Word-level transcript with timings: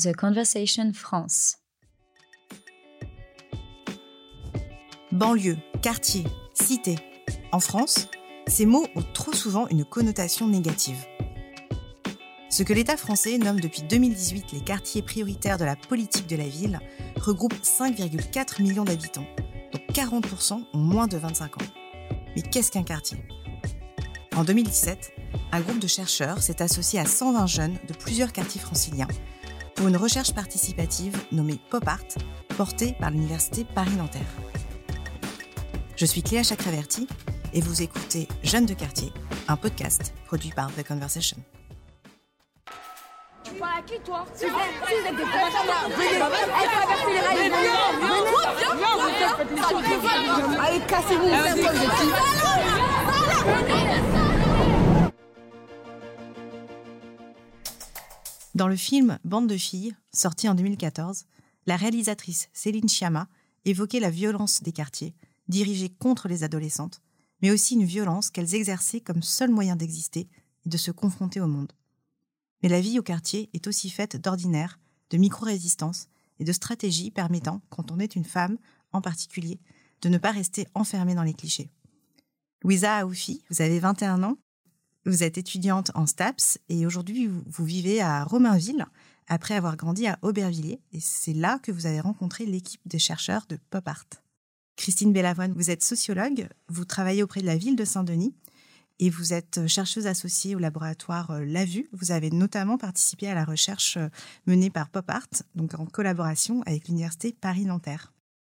The 0.00 0.14
Conversation 0.14 0.92
France. 0.94 1.56
Banlieue, 5.10 5.56
quartier, 5.82 6.22
cité. 6.54 6.94
En 7.50 7.58
France, 7.58 8.06
ces 8.46 8.64
mots 8.64 8.86
ont 8.94 9.02
trop 9.12 9.32
souvent 9.32 9.66
une 9.66 9.84
connotation 9.84 10.46
négative. 10.46 11.04
Ce 12.48 12.62
que 12.62 12.72
l'État 12.72 12.96
français 12.96 13.38
nomme 13.38 13.58
depuis 13.58 13.82
2018 13.82 14.52
les 14.52 14.60
quartiers 14.60 15.02
prioritaires 15.02 15.58
de 15.58 15.64
la 15.64 15.74
politique 15.74 16.28
de 16.28 16.36
la 16.36 16.46
ville 16.46 16.78
regroupe 17.16 17.54
5,4 17.54 18.62
millions 18.62 18.84
d'habitants, 18.84 19.26
dont 19.72 19.80
40% 19.92 20.62
ont 20.74 20.78
moins 20.78 21.08
de 21.08 21.16
25 21.16 21.60
ans. 21.60 21.66
Mais 22.36 22.42
qu'est-ce 22.42 22.70
qu'un 22.70 22.84
quartier? 22.84 23.18
En 24.36 24.44
2017, 24.44 25.12
un 25.50 25.60
groupe 25.60 25.80
de 25.80 25.88
chercheurs 25.88 26.40
s'est 26.40 26.62
associé 26.62 27.00
à 27.00 27.04
120 27.04 27.46
jeunes 27.46 27.78
de 27.88 27.94
plusieurs 27.94 28.32
quartiers 28.32 28.60
franciliens 28.60 29.08
pour 29.78 29.86
une 29.86 29.96
recherche 29.96 30.34
participative 30.34 31.16
nommée 31.30 31.60
Pop 31.70 31.86
Art, 31.86 32.02
portée 32.56 32.96
par 32.98 33.12
l'Université 33.12 33.64
Paris-Nanterre. 33.76 34.26
Je 35.94 36.04
suis 36.04 36.20
Cléa 36.20 36.42
Chakraverti 36.42 37.06
et 37.54 37.60
vous 37.60 37.80
écoutez 37.80 38.26
Jeunes 38.42 38.66
de 38.66 38.74
quartier, 38.74 39.12
un 39.46 39.56
podcast 39.56 40.12
produit 40.26 40.50
par 40.50 40.66
The 40.74 40.84
Conversation. 40.84 41.36
Tu 43.44 43.54
parles 43.54 43.78
à 43.78 43.82
qui 43.82 44.00
toi 44.00 44.26
vous 44.26 44.44
êtes 44.44 45.16
des 45.16 45.22
les. 50.50 50.60
Allez, 50.60 50.80
cassez-vous. 50.88 52.37
Dans 58.58 58.66
le 58.66 58.74
film 58.74 59.20
Bande 59.22 59.46
de 59.46 59.56
filles, 59.56 59.94
sorti 60.12 60.48
en 60.48 60.56
2014, 60.56 61.26
la 61.66 61.76
réalisatrice 61.76 62.48
Céline 62.52 62.88
Sciamma 62.88 63.28
évoquait 63.64 64.00
la 64.00 64.10
violence 64.10 64.64
des 64.64 64.72
quartiers, 64.72 65.14
dirigée 65.46 65.90
contre 65.90 66.26
les 66.26 66.42
adolescentes, 66.42 67.00
mais 67.40 67.52
aussi 67.52 67.74
une 67.74 67.84
violence 67.84 68.30
qu'elles 68.30 68.56
exerçaient 68.56 69.00
comme 69.00 69.22
seul 69.22 69.52
moyen 69.52 69.76
d'exister 69.76 70.26
et 70.66 70.68
de 70.68 70.76
se 70.76 70.90
confronter 70.90 71.40
au 71.40 71.46
monde. 71.46 71.72
Mais 72.64 72.68
la 72.68 72.80
vie 72.80 72.98
au 72.98 73.02
quartier 73.04 73.48
est 73.54 73.68
aussi 73.68 73.90
faite 73.90 74.16
d'ordinaire, 74.16 74.80
de 75.10 75.18
micro-résistance 75.18 76.08
et 76.40 76.44
de 76.44 76.52
stratégies 76.52 77.12
permettant, 77.12 77.62
quand 77.70 77.92
on 77.92 78.00
est 78.00 78.16
une 78.16 78.24
femme 78.24 78.58
en 78.90 79.00
particulier, 79.00 79.60
de 80.02 80.08
ne 80.08 80.18
pas 80.18 80.32
rester 80.32 80.66
enfermée 80.74 81.14
dans 81.14 81.22
les 81.22 81.34
clichés. 81.34 81.70
Louisa 82.64 82.96
Aoufi, 82.96 83.44
vous 83.50 83.62
avez 83.62 83.78
21 83.78 84.24
ans, 84.24 84.36
vous 85.06 85.22
êtes 85.22 85.38
étudiante 85.38 85.90
en 85.94 86.06
STAPS 86.06 86.58
et 86.68 86.86
aujourd'hui 86.86 87.26
vous, 87.26 87.64
vivez 87.64 88.00
à 88.00 88.24
Romainville 88.24 88.86
après 89.26 89.54
avoir 89.54 89.76
grandi 89.76 90.06
à 90.06 90.18
Aubervilliers 90.22 90.80
et 90.92 91.00
c'est 91.00 91.32
là 91.32 91.58
que 91.62 91.72
vous 91.72 91.86
avez 91.86 92.00
rencontré 92.00 92.46
l'équipe 92.46 92.80
des 92.86 92.98
chercheurs 92.98 93.46
de 93.48 93.58
Pop 93.70 93.86
Art. 93.86 94.06
Christine 94.76 95.12
Bellavoine, 95.12 95.52
vous 95.54 95.70
êtes 95.70 95.82
sociologue, 95.82 96.48
vous 96.68 96.84
travaillez 96.84 97.22
auprès 97.22 97.40
de 97.40 97.46
la 97.46 97.56
ville 97.56 97.76
de 97.76 97.84
Saint-Denis 97.84 98.34
et 99.00 99.10
vous 99.10 99.32
êtes 99.32 99.66
chercheuse 99.66 100.06
associée 100.06 100.54
au 100.54 100.58
laboratoire 100.58 101.30
euh, 101.30 101.44
La 101.44 101.64
Vue. 101.64 101.88
Vous 101.92 102.10
avez 102.10 102.30
notamment 102.30 102.78
participé 102.78 103.28
à 103.28 103.34
la 103.34 103.44
recherche 103.44 103.96
euh, 103.96 104.08
menée 104.46 104.70
par 104.70 104.88
Pop 104.88 105.08
Art, 105.08 105.28
donc 105.54 105.74
en 105.74 105.86
collaboration 105.86 106.62
avec 106.66 106.88
l'université 106.88 107.32
Paris-Nanterre. 107.32 108.12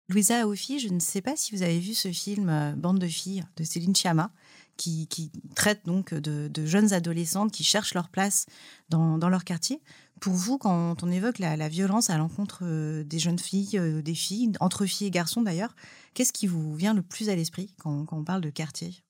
Louisa 0.08 0.40
Aofi, 0.42 0.78
je 0.78 0.88
ne 0.88 1.00
sais 1.00 1.20
pas 1.20 1.36
si 1.36 1.54
vous 1.54 1.62
avez 1.62 1.78
vu 1.78 1.94
ce 1.94 2.10
film 2.10 2.48
euh, 2.48 2.72
Bande 2.72 2.98
de 2.98 3.06
filles 3.06 3.44
de 3.56 3.64
Céline 3.64 3.94
Sciamma, 3.94 4.30
qui, 4.78 5.30
traite 5.54 5.84
donc 5.84 6.14
de, 6.14 6.66
jeunes 6.66 6.94
adolescentes 6.94 7.52
qui 7.52 7.64
cherchent 7.64 7.92
leur 7.92 8.08
place 8.08 8.46
dans, 8.88 9.18
leur 9.28 9.44
quartier. 9.44 9.82
Pour 10.20 10.32
vous, 10.32 10.56
quand 10.56 11.02
on 11.02 11.10
évoque 11.10 11.38
la, 11.38 11.68
violence 11.68 12.08
à 12.08 12.16
l'encontre 12.16 12.64
des 13.02 13.18
jeunes 13.18 13.38
filles, 13.38 13.78
des 14.02 14.14
filles, 14.14 14.52
entre 14.60 14.86
filles 14.86 15.08
et 15.08 15.10
garçons 15.10 15.42
d'ailleurs, 15.42 15.76
qu'est-ce 16.14 16.32
qui 16.32 16.46
vous 16.46 16.74
vient 16.74 16.94
le 16.94 17.02
plus 17.02 17.28
à 17.28 17.36
l'esprit 17.36 17.74
quand 17.78 18.06
on 18.10 18.24
parle 18.24 18.40
de 18.40 18.50
quartier? 18.50 19.02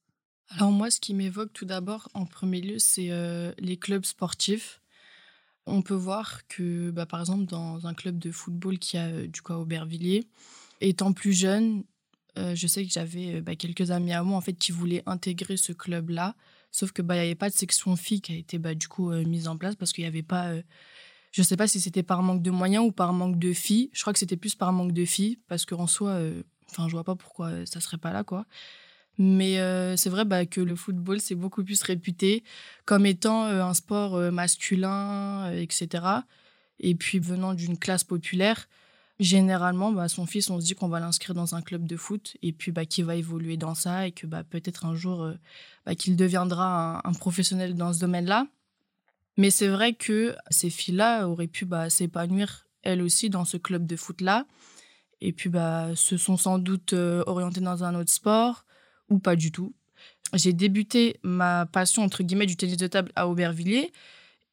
Alors 0.51 0.73
moi, 0.73 0.91
ce 0.91 1.01
qui 1.01 1.15
m'évoque 1.15 1.53
tout 1.53 1.67
d'abord 1.67 2.09
en 2.15 2.25
premier 2.25 2.61
lieu, 2.61 2.79
c'est 2.79 3.11
euh, 3.11 3.53
les 3.59 3.77
clubs 3.77 4.05
sportifs. 4.05 4.81
On 5.67 5.83
peut 5.83 5.95
voir 5.95 6.47
que, 6.49 6.91
bah, 6.91 7.05
par 7.05 7.21
exemple, 7.21 7.45
dans 7.45 7.87
un 7.87 7.93
club 7.93 8.19
de 8.19 8.31
football 8.31 8.79
qui 8.79 8.97
a 8.97 9.07
euh, 9.09 9.27
du 9.27 9.43
coup 9.43 9.53
à 9.53 9.59
Aubervilliers, 9.59 10.27
étant 10.81 11.13
plus 11.13 11.35
jeune, 11.35 11.85
euh, 12.39 12.55
je 12.55 12.67
sais 12.67 12.85
que 12.85 12.93
j'avais 12.93 13.41
bah, 13.41 13.57
quelques 13.57 13.91
amis 13.91 14.13
à 14.13 14.23
moi 14.23 14.37
en 14.37 14.41
fait 14.41 14.55
qui 14.55 14.73
voulaient 14.73 15.03
intégrer 15.07 15.57
ce 15.57 15.73
club-là, 15.73 16.35
sauf 16.71 16.93
que 16.93 17.03
bah 17.03 17.17
il 17.17 17.19
n'y 17.21 17.27
avait 17.27 17.35
pas 17.35 17.51
de 17.51 17.55
section 17.55 17.97
filles 17.97 18.21
qui 18.21 18.33
a 18.33 18.37
été 18.37 18.59
bah, 18.59 18.75
du 18.75 18.89
coup 18.89 19.11
mise 19.11 19.49
en 19.49 19.57
place 19.57 19.75
parce 19.75 19.93
qu'il 19.93 20.05
n'y 20.05 20.09
avait 20.09 20.23
pas 20.23 20.55
je 21.33 21.43
ne 21.43 21.45
sais 21.45 21.57
pas 21.57 21.69
si 21.69 21.81
c'était 21.81 22.03
par 22.03 22.23
manque 22.23 22.43
de 22.43 22.51
moyens 22.51 22.87
ou 22.87 22.93
par 22.93 23.13
manque 23.13 23.39
de 23.39 23.53
filles. 23.53 23.91
Je 23.93 24.01
crois 24.01 24.15
que 24.15 24.19
c'était 24.19 24.37
plus 24.37 24.55
par 24.55 24.73
manque 24.73 24.93
de 24.93 25.05
filles 25.05 25.39
parce 25.47 25.67
qu'en 25.67 25.87
soi, 25.87 26.19
enfin, 26.71 26.89
je 26.89 26.93
vois 26.93 27.05
pas 27.05 27.17
pourquoi 27.17 27.67
ça 27.67 27.81
serait 27.81 27.99
pas 27.99 28.13
là, 28.13 28.25
quoi. 28.25 28.47
Mais 29.19 29.59
euh, 29.59 29.97
c'est 29.97 30.11
vrai 30.11 30.25
bah, 30.25 30.47
que 30.47 30.61
le 30.61 30.77
football, 30.77 31.21
c'est 31.21 31.35
beaucoup 31.35 31.65
plus 31.65 31.83
réputé 31.83 32.45
comme 32.85 33.05
étant 33.05 33.47
euh, 33.47 33.63
un 33.63 33.75
sport 33.75 34.15
euh, 34.15 34.31
masculin, 34.31 35.51
etc. 35.53 36.05
Et 36.79 36.95
puis 36.95 37.19
venant 37.19 37.53
d'une 37.53 37.77
classe 37.77 38.05
populaire, 38.05 38.69
généralement, 39.21 39.93
bah, 39.93 40.09
son 40.09 40.27
fils, 40.27 40.51
on 40.51 40.61
se 40.61 40.65
dit 40.67 40.75
qu'on 40.75 40.89
va 40.89 41.01
l'inscrire 41.01 41.35
dans 41.35 41.55
un 41.55 41.63
club 41.63 41.87
de 41.87 41.97
foot 41.97 42.37
et 42.43 42.53
puis 42.53 42.73
bah, 42.73 42.87
qu'il 42.87 43.05
va 43.05 43.17
évoluer 43.17 43.57
dans 43.57 43.75
ça 43.75 44.07
et 44.07 44.13
que 44.13 44.27
bah, 44.27 44.45
peut-être 44.45 44.87
un 44.87 44.95
jour, 44.95 45.31
bah, 45.87 45.95
qu'il 45.95 46.17
deviendra 46.17 47.07
un, 47.07 47.13
professionnel 47.13 47.75
dans 47.75 47.93
ce 47.93 48.01
domaine-là. 48.01 48.47
Mais 49.37 49.51
c'est 49.51 49.69
vrai 49.69 49.95
que 49.95 50.35
ces 50.51 50.71
filles-là 50.71 51.29
auraient 51.29 51.47
pu 51.47 51.67
s'épanouir 51.89 52.67
elles 52.83 53.03
aussi 53.03 53.29
dans 53.29 53.45
ce 53.45 53.57
club 53.57 53.87
de 53.87 53.97
foot-là. 53.97 54.47
Et 55.21 55.33
puis, 55.33 55.51
se 55.95 56.17
sont 56.17 56.37
sans 56.37 56.59
doute 56.59 56.93
orientées 56.93 57.61
dans 57.61 57.85
un 57.85 57.95
autre 57.95 58.11
sport 58.11 58.65
ou 59.09 59.19
pas 59.19 59.37
du 59.37 59.53
tout. 59.53 59.75
J'ai 60.35 60.53
débuté 60.53 61.19
ma 61.23 61.67
passion, 61.67 62.03
entre 62.03 62.23
guillemets, 62.23 62.47
du 62.47 62.57
tennis 62.57 62.77
de 62.77 62.87
table 62.87 63.11
à 63.17 63.29
Aubervilliers. 63.29 63.93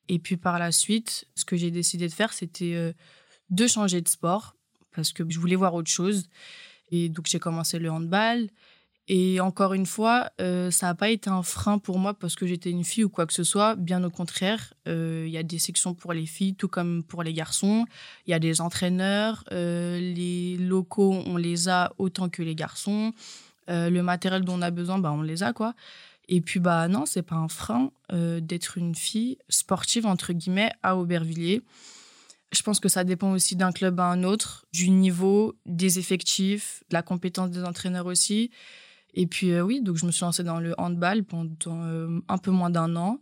Et 0.07 0.19
puis 0.19 0.37
par 0.37 0.59
la 0.59 0.71
suite, 0.71 1.25
ce 1.35 1.45
que 1.45 1.57
j'ai 1.57 1.71
décidé 1.71 2.07
de 2.07 2.13
faire, 2.13 2.31
c'était 2.31 2.75
euh, 2.75 2.93
de 3.49 3.67
changer 3.67 4.01
de 4.01 4.09
sport 4.09 4.55
parce 4.95 5.11
que 5.11 5.23
je 5.29 5.39
voulais 5.39 5.55
voir 5.55 5.73
autre 5.73 5.89
chose. 5.89 6.29
Et 6.91 7.09
donc 7.09 7.25
j'ai 7.27 7.39
commencé 7.39 7.79
le 7.79 7.91
handball. 7.91 8.47
Et 9.07 9.39
encore 9.39 9.73
une 9.73 9.85
fois, 9.85 10.31
euh, 10.41 10.71
ça 10.71 10.87
n'a 10.87 10.95
pas 10.95 11.09
été 11.09 11.29
un 11.29 11.43
frein 11.43 11.77
pour 11.77 11.99
moi 11.99 12.15
parce 12.15 12.35
que 12.35 12.47
j'étais 12.47 12.71
une 12.71 12.83
fille 12.83 13.03
ou 13.03 13.09
quoi 13.09 13.27
que 13.27 13.33
ce 13.33 13.43
soit. 13.43 13.75
Bien 13.75 14.03
au 14.03 14.09
contraire, 14.09 14.73
euh, 14.87 15.25
il 15.27 15.31
y 15.31 15.37
a 15.37 15.43
des 15.43 15.59
sections 15.59 15.93
pour 15.93 16.11
les 16.11 16.25
filles, 16.25 16.55
tout 16.55 16.67
comme 16.67 17.03
pour 17.03 17.21
les 17.21 17.33
garçons. 17.33 17.85
Il 18.25 18.31
y 18.31 18.33
a 18.33 18.39
des 18.39 18.61
entraîneurs. 18.61 19.43
les 19.51 20.57
locaux, 20.57 21.21
on 21.25 21.37
les 21.37 21.69
a 21.69 21.93
autant 21.99 22.29
que 22.29 22.41
les 22.41 22.55
garçons. 22.55 23.13
Euh, 23.69 23.89
le 23.89 24.03
matériel 24.03 24.43
dont 24.43 24.59
on 24.59 24.61
a 24.61 24.71
besoin, 24.71 24.99
bah, 24.99 25.11
on 25.11 25.21
les 25.21 25.43
a, 25.43 25.53
quoi. 25.53 25.73
Et 26.27 26.41
puis, 26.41 26.59
bah 26.59 26.87
non, 26.87 27.05
c'est 27.05 27.21
pas 27.21 27.35
un 27.35 27.47
frein 27.47 27.91
euh, 28.11 28.39
d'être 28.39 28.77
une 28.77 28.95
fille 28.95 29.37
sportive, 29.49 30.05
entre 30.05 30.33
guillemets, 30.33 30.71
à 30.83 30.97
Aubervilliers. 30.97 31.61
Je 32.55 32.63
pense 32.63 32.79
que 32.79 32.89
ça 32.89 33.03
dépend 33.03 33.31
aussi 33.31 33.55
d'un 33.55 33.71
club 33.71 33.99
à 33.99 34.05
un 34.05 34.23
autre, 34.23 34.65
du 34.73 34.89
niveau, 34.89 35.55
des 35.65 35.99
effectifs, 35.99 36.83
de 36.89 36.93
la 36.93 37.01
compétence 37.01 37.51
des 37.51 37.63
entraîneurs 37.63 38.05
aussi. 38.05 38.51
Et 39.13 39.27
puis, 39.27 39.51
euh, 39.51 39.61
oui, 39.61 39.81
donc 39.81 39.97
je 39.97 40.05
me 40.05 40.11
suis 40.11 40.23
lancée 40.23 40.43
dans 40.43 40.59
le 40.59 40.73
handball 40.77 41.23
pendant 41.23 41.55
un 42.27 42.37
peu 42.37 42.51
moins 42.51 42.69
d'un 42.69 42.95
an. 42.95 43.19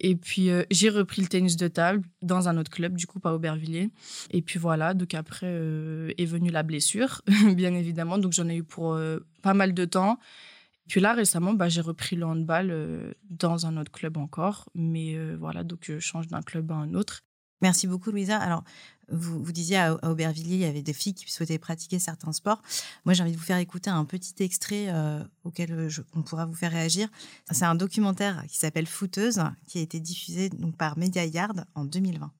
Et 0.00 0.16
puis, 0.16 0.50
euh, 0.50 0.64
j'ai 0.70 0.88
repris 0.88 1.22
le 1.22 1.28
tennis 1.28 1.56
de 1.56 1.68
table 1.68 2.02
dans 2.22 2.48
un 2.48 2.58
autre 2.58 2.70
club, 2.70 2.96
du 2.96 3.06
coup, 3.06 3.20
pas 3.20 3.32
Aubervilliers. 3.32 3.90
Et 4.30 4.42
puis 4.42 4.58
voilà, 4.58 4.94
donc 4.94 5.14
après 5.14 5.46
euh, 5.48 6.12
est 6.18 6.24
venue 6.24 6.50
la 6.50 6.62
blessure, 6.62 7.22
bien 7.54 7.74
évidemment. 7.74 8.18
Donc, 8.18 8.32
j'en 8.32 8.48
ai 8.48 8.56
eu 8.56 8.64
pour 8.64 8.94
euh, 8.94 9.20
pas 9.42 9.54
mal 9.54 9.72
de 9.72 9.84
temps. 9.84 10.18
Puis 10.88 11.00
là, 11.00 11.14
récemment, 11.14 11.54
bah, 11.54 11.68
j'ai 11.68 11.80
repris 11.80 12.16
le 12.16 12.26
handball 12.26 13.14
dans 13.30 13.64
un 13.64 13.78
autre 13.78 13.90
club 13.90 14.18
encore. 14.18 14.68
Mais 14.74 15.16
voilà, 15.36 15.64
donc 15.64 15.84
je 15.88 15.98
change 15.98 16.26
d'un 16.26 16.42
club 16.42 16.70
à 16.72 16.74
un 16.74 16.92
autre. 16.92 17.22
Merci 17.64 17.86
beaucoup, 17.86 18.10
Louisa. 18.10 18.36
Alors, 18.36 18.62
vous, 19.08 19.50
disiez 19.50 19.78
à, 19.78 19.94
Aubervilliers, 20.06 20.56
il 20.56 20.60
y 20.60 20.66
avait 20.66 20.82
des 20.82 20.92
filles 20.92 21.14
qui 21.14 21.32
souhaitaient 21.32 21.56
pratiquer 21.56 21.98
certains 21.98 22.32
sports. 22.32 22.60
Moi, 23.06 23.14
j'ai 23.14 23.22
envie 23.22 23.32
de 23.32 23.38
vous 23.38 23.42
faire 23.42 23.56
écouter 23.56 23.88
un 23.88 24.04
petit 24.04 24.34
extrait 24.40 24.88
euh, 24.88 25.24
auquel 25.44 25.88
on 26.14 26.20
pourra 26.20 26.44
vous 26.44 26.52
faire 26.52 26.72
réagir. 26.72 27.08
C'est 27.50 27.64
un 27.64 27.74
documentaire 27.74 28.44
qui 28.48 28.58
s'appelle 28.58 28.84
Footeuse, 28.84 29.40
qui 29.66 29.78
a 29.78 29.80
été 29.80 29.98
diffusé 29.98 30.50
donc, 30.50 30.76
par 30.76 30.98
Media 30.98 31.24
Yard 31.24 31.64
en 31.74 31.86
2020. 31.86 32.30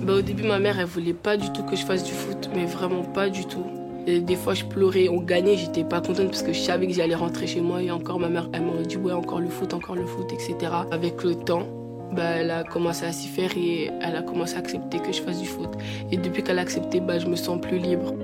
Bah, 0.00 0.14
au 0.14 0.22
début, 0.22 0.44
ma 0.44 0.58
mère, 0.58 0.80
elle 0.80 0.86
voulait 0.86 1.12
pas 1.12 1.36
du 1.36 1.52
tout 1.52 1.64
que 1.64 1.76
je 1.76 1.84
fasse 1.84 2.02
du 2.02 2.12
foot, 2.12 2.48
mais 2.54 2.64
vraiment 2.64 3.04
pas 3.04 3.28
du 3.28 3.44
tout. 3.44 3.66
Des 4.06 4.36
fois, 4.36 4.54
je 4.54 4.64
pleurais, 4.64 5.10
on 5.10 5.20
gagnait, 5.20 5.58
j'étais 5.58 5.84
pas 5.84 6.00
contente 6.00 6.28
parce 6.28 6.42
que 6.42 6.54
je 6.54 6.60
savais 6.60 6.86
que 6.86 6.94
j'allais 6.94 7.14
rentrer 7.14 7.46
chez 7.46 7.60
moi 7.60 7.82
et 7.82 7.90
encore 7.90 8.18
ma 8.18 8.30
mère, 8.30 8.48
elle 8.54 8.62
m'aurait 8.62 8.86
dit 8.86 8.96
ouais, 8.96 9.12
encore 9.12 9.40
le 9.40 9.50
foot, 9.50 9.74
encore 9.74 9.96
le 9.96 10.06
foot, 10.06 10.32
etc. 10.32 10.56
Avec 10.90 11.22
le 11.22 11.34
temps, 11.34 11.75
bah, 12.16 12.30
elle 12.36 12.50
a 12.50 12.64
commencé 12.64 13.04
à 13.04 13.12
s'y 13.12 13.28
faire 13.28 13.50
et 13.56 13.90
elle 14.00 14.16
a 14.16 14.22
commencé 14.22 14.56
à 14.56 14.58
accepter 14.60 14.98
que 15.00 15.12
je 15.12 15.20
fasse 15.20 15.38
du 15.38 15.46
foot. 15.46 15.68
Et 16.10 16.16
depuis 16.16 16.42
qu'elle 16.42 16.58
a 16.58 16.62
accepté, 16.62 17.00
bah, 17.00 17.18
je 17.18 17.26
me 17.26 17.36
sens 17.36 17.60
plus 17.60 17.76
libre. 17.76 18.14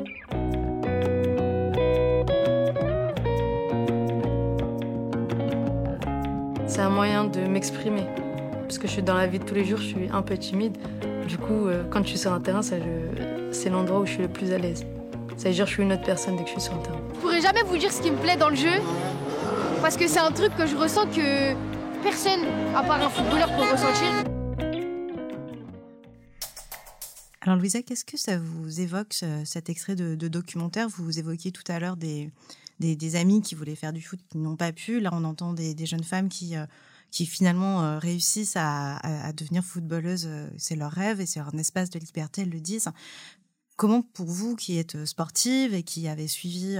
C'est 6.66 6.80
un 6.80 6.88
moyen 6.88 7.24
de 7.24 7.40
m'exprimer. 7.40 8.06
parce 8.62 8.78
que 8.78 8.86
je 8.86 8.92
suis 8.92 9.02
dans 9.02 9.14
la 9.14 9.26
vie 9.26 9.38
de 9.38 9.44
tous 9.44 9.54
les 9.54 9.64
jours, 9.66 9.78
je 9.78 9.88
suis 9.88 10.08
un 10.10 10.22
peu 10.22 10.38
timide. 10.38 10.78
Du 11.28 11.36
coup, 11.36 11.66
euh, 11.66 11.84
quand 11.90 12.02
je 12.02 12.08
suis 12.08 12.18
sur 12.18 12.32
un 12.32 12.40
terrain, 12.40 12.62
c'est 12.62 13.68
l'endroit 13.68 14.00
où 14.00 14.06
je 14.06 14.12
suis 14.12 14.22
le 14.22 14.28
plus 14.28 14.52
à 14.52 14.58
l'aise. 14.58 14.86
Ça 15.36 15.48
veut 15.48 15.54
dire 15.54 15.64
que 15.64 15.70
je 15.70 15.74
suis 15.74 15.82
une 15.82 15.92
autre 15.92 16.04
personne 16.04 16.36
dès 16.36 16.44
que 16.44 16.48
je 16.48 16.52
suis 16.54 16.62
sur 16.62 16.74
le 16.74 16.82
terrain. 16.82 17.00
Je 17.14 17.20
pourrais 17.20 17.40
jamais 17.42 17.62
vous 17.66 17.76
dire 17.76 17.92
ce 17.92 18.00
qui 18.00 18.10
me 18.10 18.16
plaît 18.16 18.36
dans 18.36 18.48
le 18.48 18.56
jeu, 18.56 18.80
parce 19.82 19.98
que 19.98 20.08
c'est 20.08 20.20
un 20.20 20.30
truc 20.32 20.56
que 20.56 20.66
je 20.66 20.76
ressens 20.76 21.06
que 21.06 21.54
personne, 22.02 22.44
à 22.74 22.82
part 22.82 23.00
un 23.00 23.08
footballeur, 23.08 23.48
peut 23.48 23.72
ressentir. 23.72 24.24
Alors 27.40 27.56
Louisa, 27.56 27.82
qu'est-ce 27.82 28.04
que 28.04 28.16
ça 28.16 28.38
vous 28.38 28.80
évoque, 28.80 29.24
cet 29.44 29.68
extrait 29.68 29.96
de, 29.96 30.28
documentaire? 30.28 30.88
Vous 30.88 31.18
évoquiez 31.18 31.50
tout 31.52 31.64
à 31.68 31.78
l'heure 31.78 31.96
des, 31.96 32.30
des, 32.78 33.16
amis 33.16 33.42
qui 33.42 33.54
voulaient 33.54 33.74
faire 33.74 33.92
du 33.92 34.02
foot 34.02 34.20
qui 34.28 34.38
n'ont 34.38 34.56
pas 34.56 34.72
pu. 34.72 35.00
Là, 35.00 35.10
on 35.12 35.24
entend 35.24 35.52
des, 35.52 35.86
jeunes 35.86 36.04
femmes 36.04 36.28
qui, 36.28 36.56
euh, 36.56 36.66
qui 37.10 37.26
finalement 37.26 37.82
euh, 37.82 37.98
réussissent 37.98 38.56
à, 38.56 39.32
devenir 39.36 39.64
footballeuses. 39.64 40.26
Euh, 40.26 40.48
c'est 40.56 40.76
leur 40.76 40.92
rêve 40.92 41.20
et 41.20 41.26
c'est 41.26 41.40
leur 41.40 41.54
espace 41.54 41.90
de 41.90 41.98
liberté, 41.98 42.42
elles 42.42 42.50
le 42.50 42.60
disent. 42.60 42.88
Comment 43.82 44.02
pour 44.02 44.26
vous 44.26 44.54
qui 44.54 44.78
êtes 44.78 45.04
sportive 45.06 45.74
et 45.74 45.82
qui 45.82 46.06
avez 46.06 46.28
suivi 46.28 46.78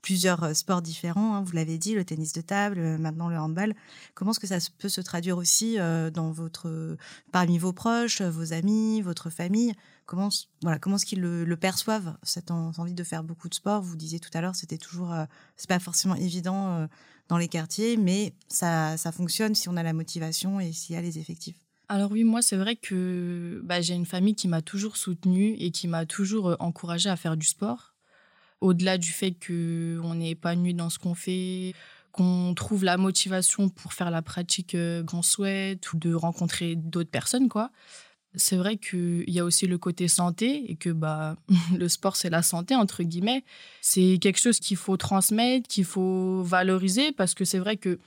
plusieurs 0.00 0.56
sports 0.56 0.80
différents, 0.80 1.34
hein, 1.34 1.42
vous 1.42 1.52
l'avez 1.52 1.76
dit, 1.76 1.92
le 1.94 2.02
tennis 2.02 2.32
de 2.32 2.40
table, 2.40 2.96
maintenant 2.96 3.28
le 3.28 3.36
handball, 3.36 3.74
comment 4.14 4.30
est-ce 4.30 4.40
que 4.40 4.46
ça 4.46 4.56
peut 4.78 4.88
se 4.88 5.02
traduire 5.02 5.36
aussi 5.36 5.76
dans 5.76 6.30
votre, 6.30 6.96
parmi 7.30 7.58
vos 7.58 7.74
proches, 7.74 8.22
vos 8.22 8.54
amis, 8.54 9.02
votre 9.02 9.28
famille? 9.28 9.74
Comment, 10.06 10.30
voilà, 10.62 10.78
comment 10.78 10.96
est-ce 10.96 11.04
qu'ils 11.04 11.20
le, 11.20 11.56
perçoivent, 11.56 12.16
cette 12.22 12.50
envie 12.50 12.94
de 12.94 13.04
faire 13.04 13.22
beaucoup 13.22 13.50
de 13.50 13.54
sport? 13.54 13.82
Vous 13.82 13.96
disiez 13.96 14.18
tout 14.18 14.30
à 14.32 14.40
l'heure, 14.40 14.56
c'était 14.56 14.78
toujours, 14.78 15.12
euh, 15.12 15.26
c'est 15.58 15.68
pas 15.68 15.78
forcément 15.78 16.14
évident 16.14 16.68
euh, 16.78 16.86
dans 17.28 17.36
les 17.36 17.48
quartiers, 17.48 17.98
mais 17.98 18.32
ça, 18.48 18.96
ça 18.96 19.12
fonctionne 19.12 19.54
si 19.54 19.68
on 19.68 19.76
a 19.76 19.82
la 19.82 19.92
motivation 19.92 20.58
et 20.58 20.72
s'il 20.72 20.94
y 20.94 20.98
a 20.98 21.02
les 21.02 21.18
effectifs. 21.18 21.69
Alors 21.90 22.12
oui, 22.12 22.22
moi 22.22 22.40
c'est 22.40 22.56
vrai 22.56 22.76
que 22.76 23.60
bah, 23.64 23.80
j'ai 23.80 23.94
une 23.94 24.06
famille 24.06 24.36
qui 24.36 24.46
m'a 24.46 24.62
toujours 24.62 24.96
soutenue 24.96 25.56
et 25.58 25.72
qui 25.72 25.88
m'a 25.88 26.06
toujours 26.06 26.50
euh, 26.50 26.56
encouragée 26.60 27.10
à 27.10 27.16
faire 27.16 27.36
du 27.36 27.44
sport. 27.44 27.94
Au-delà 28.60 28.96
du 28.96 29.10
fait 29.10 29.32
qu'on 29.32 30.20
est 30.20 30.30
épanoui 30.30 30.72
dans 30.72 30.88
ce 30.88 31.00
qu'on 31.00 31.16
fait, 31.16 31.74
qu'on 32.12 32.54
trouve 32.54 32.84
la 32.84 32.96
motivation 32.96 33.68
pour 33.68 33.92
faire 33.92 34.12
la 34.12 34.22
pratique 34.22 34.76
qu'on 35.08 35.22
souhaite 35.22 35.92
ou 35.92 35.98
de 35.98 36.14
rencontrer 36.14 36.76
d'autres 36.76 37.10
personnes, 37.10 37.48
quoi 37.48 37.72
c'est 38.36 38.56
vrai 38.56 38.76
qu'il 38.76 39.28
y 39.28 39.40
a 39.40 39.44
aussi 39.44 39.66
le 39.66 39.76
côté 39.76 40.06
santé 40.06 40.70
et 40.70 40.76
que 40.76 40.90
bah, 40.90 41.34
le 41.76 41.88
sport, 41.88 42.14
c'est 42.14 42.30
la 42.30 42.42
santé, 42.42 42.76
entre 42.76 43.02
guillemets. 43.02 43.42
C'est 43.80 44.18
quelque 44.20 44.38
chose 44.38 44.60
qu'il 44.60 44.76
faut 44.76 44.96
transmettre, 44.96 45.66
qu'il 45.68 45.84
faut 45.84 46.40
valoriser 46.44 47.10
parce 47.10 47.34
que 47.34 47.44
c'est 47.44 47.58
vrai 47.58 47.76
que 47.76 47.98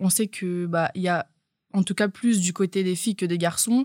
on 0.00 0.10
sait 0.10 0.26
que 0.26 0.66
bah, 0.66 0.90
y 0.96 1.06
a 1.06 1.28
en 1.72 1.82
tout 1.82 1.94
cas 1.94 2.08
plus 2.08 2.40
du 2.40 2.52
côté 2.52 2.84
des 2.84 2.96
filles 2.96 3.16
que 3.16 3.26
des 3.26 3.38
garçons. 3.38 3.84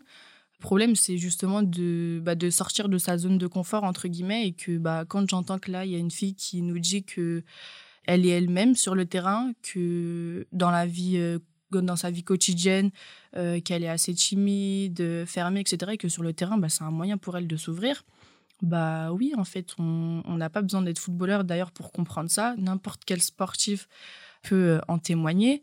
Le 0.59 0.61
problème, 0.61 0.95
c'est 0.95 1.17
justement 1.17 1.61
de, 1.61 2.19
bah, 2.23 2.33
sortir 2.49 2.89
de 2.89 2.97
sa 2.97 3.17
zone 3.17 3.37
de 3.37 3.47
confort, 3.47 3.83
entre 3.83 4.07
guillemets, 4.07 4.47
et 4.47 4.53
que 4.53 4.77
bah, 4.77 5.05
quand 5.07 5.29
j'entends 5.29 5.59
que 5.59 5.71
là, 5.71 5.85
il 5.85 5.91
y 5.91 5.95
a 5.95 5.99
une 5.99 6.11
fille 6.11 6.35
qui 6.35 6.61
nous 6.61 6.79
dit 6.79 7.03
que 7.03 7.43
elle 8.07 8.25
est 8.25 8.29
elle-même 8.29 8.75
sur 8.75 8.95
le 8.95 9.05
terrain, 9.05 9.51
que 9.63 10.47
dans 10.51 10.71
la 10.71 10.85
vie 10.85 11.17
euh, 11.17 11.39
dans 11.71 11.95
sa 11.95 12.11
vie 12.11 12.23
quotidienne, 12.23 12.91
euh, 13.35 13.59
qu'elle 13.59 13.83
est 13.83 13.89
assez 13.89 14.13
timide, 14.13 15.25
fermée, 15.25 15.59
etc., 15.59 15.93
et 15.93 15.97
que 15.97 16.07
sur 16.07 16.23
le 16.23 16.31
terrain, 16.33 16.57
bah, 16.57 16.69
c'est 16.69 16.83
un 16.83 16.91
moyen 16.91 17.17
pour 17.17 17.37
elle 17.37 17.47
de 17.47 17.57
s'ouvrir. 17.57 18.03
Bah 18.61 19.11
oui, 19.11 19.33
en 19.37 19.43
fait, 19.43 19.75
on 19.77 20.37
n'a 20.37 20.49
pas 20.49 20.61
besoin 20.61 20.81
d'être 20.81 20.99
footballeur 20.99 21.43
d'ailleurs 21.43 21.71
pour 21.71 21.91
comprendre 21.91 22.29
ça. 22.29 22.55
N'importe 22.57 23.03
quel 23.05 23.21
sportif 23.21 23.89
peut 24.43 24.55
euh, 24.55 24.79
en 24.87 24.97
témoigner. 24.97 25.61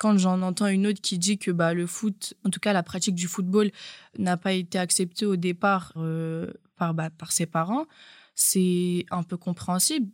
Quand 0.00 0.16
j'en 0.16 0.40
entends 0.40 0.68
une 0.68 0.86
autre 0.86 1.02
qui 1.02 1.18
dit 1.18 1.36
que 1.36 1.50
bah, 1.50 1.74
le 1.74 1.86
foot, 1.86 2.32
en 2.46 2.48
tout 2.48 2.58
cas 2.58 2.72
la 2.72 2.82
pratique 2.82 3.14
du 3.14 3.28
football, 3.28 3.70
n'a 4.18 4.38
pas 4.38 4.54
été 4.54 4.78
acceptée 4.78 5.26
au 5.26 5.36
départ 5.36 5.92
euh, 5.96 6.50
par, 6.78 6.94
bah, 6.94 7.10
par 7.10 7.32
ses 7.32 7.44
parents, 7.44 7.84
c'est 8.34 9.04
un 9.10 9.22
peu 9.22 9.36
compréhensible 9.36 10.10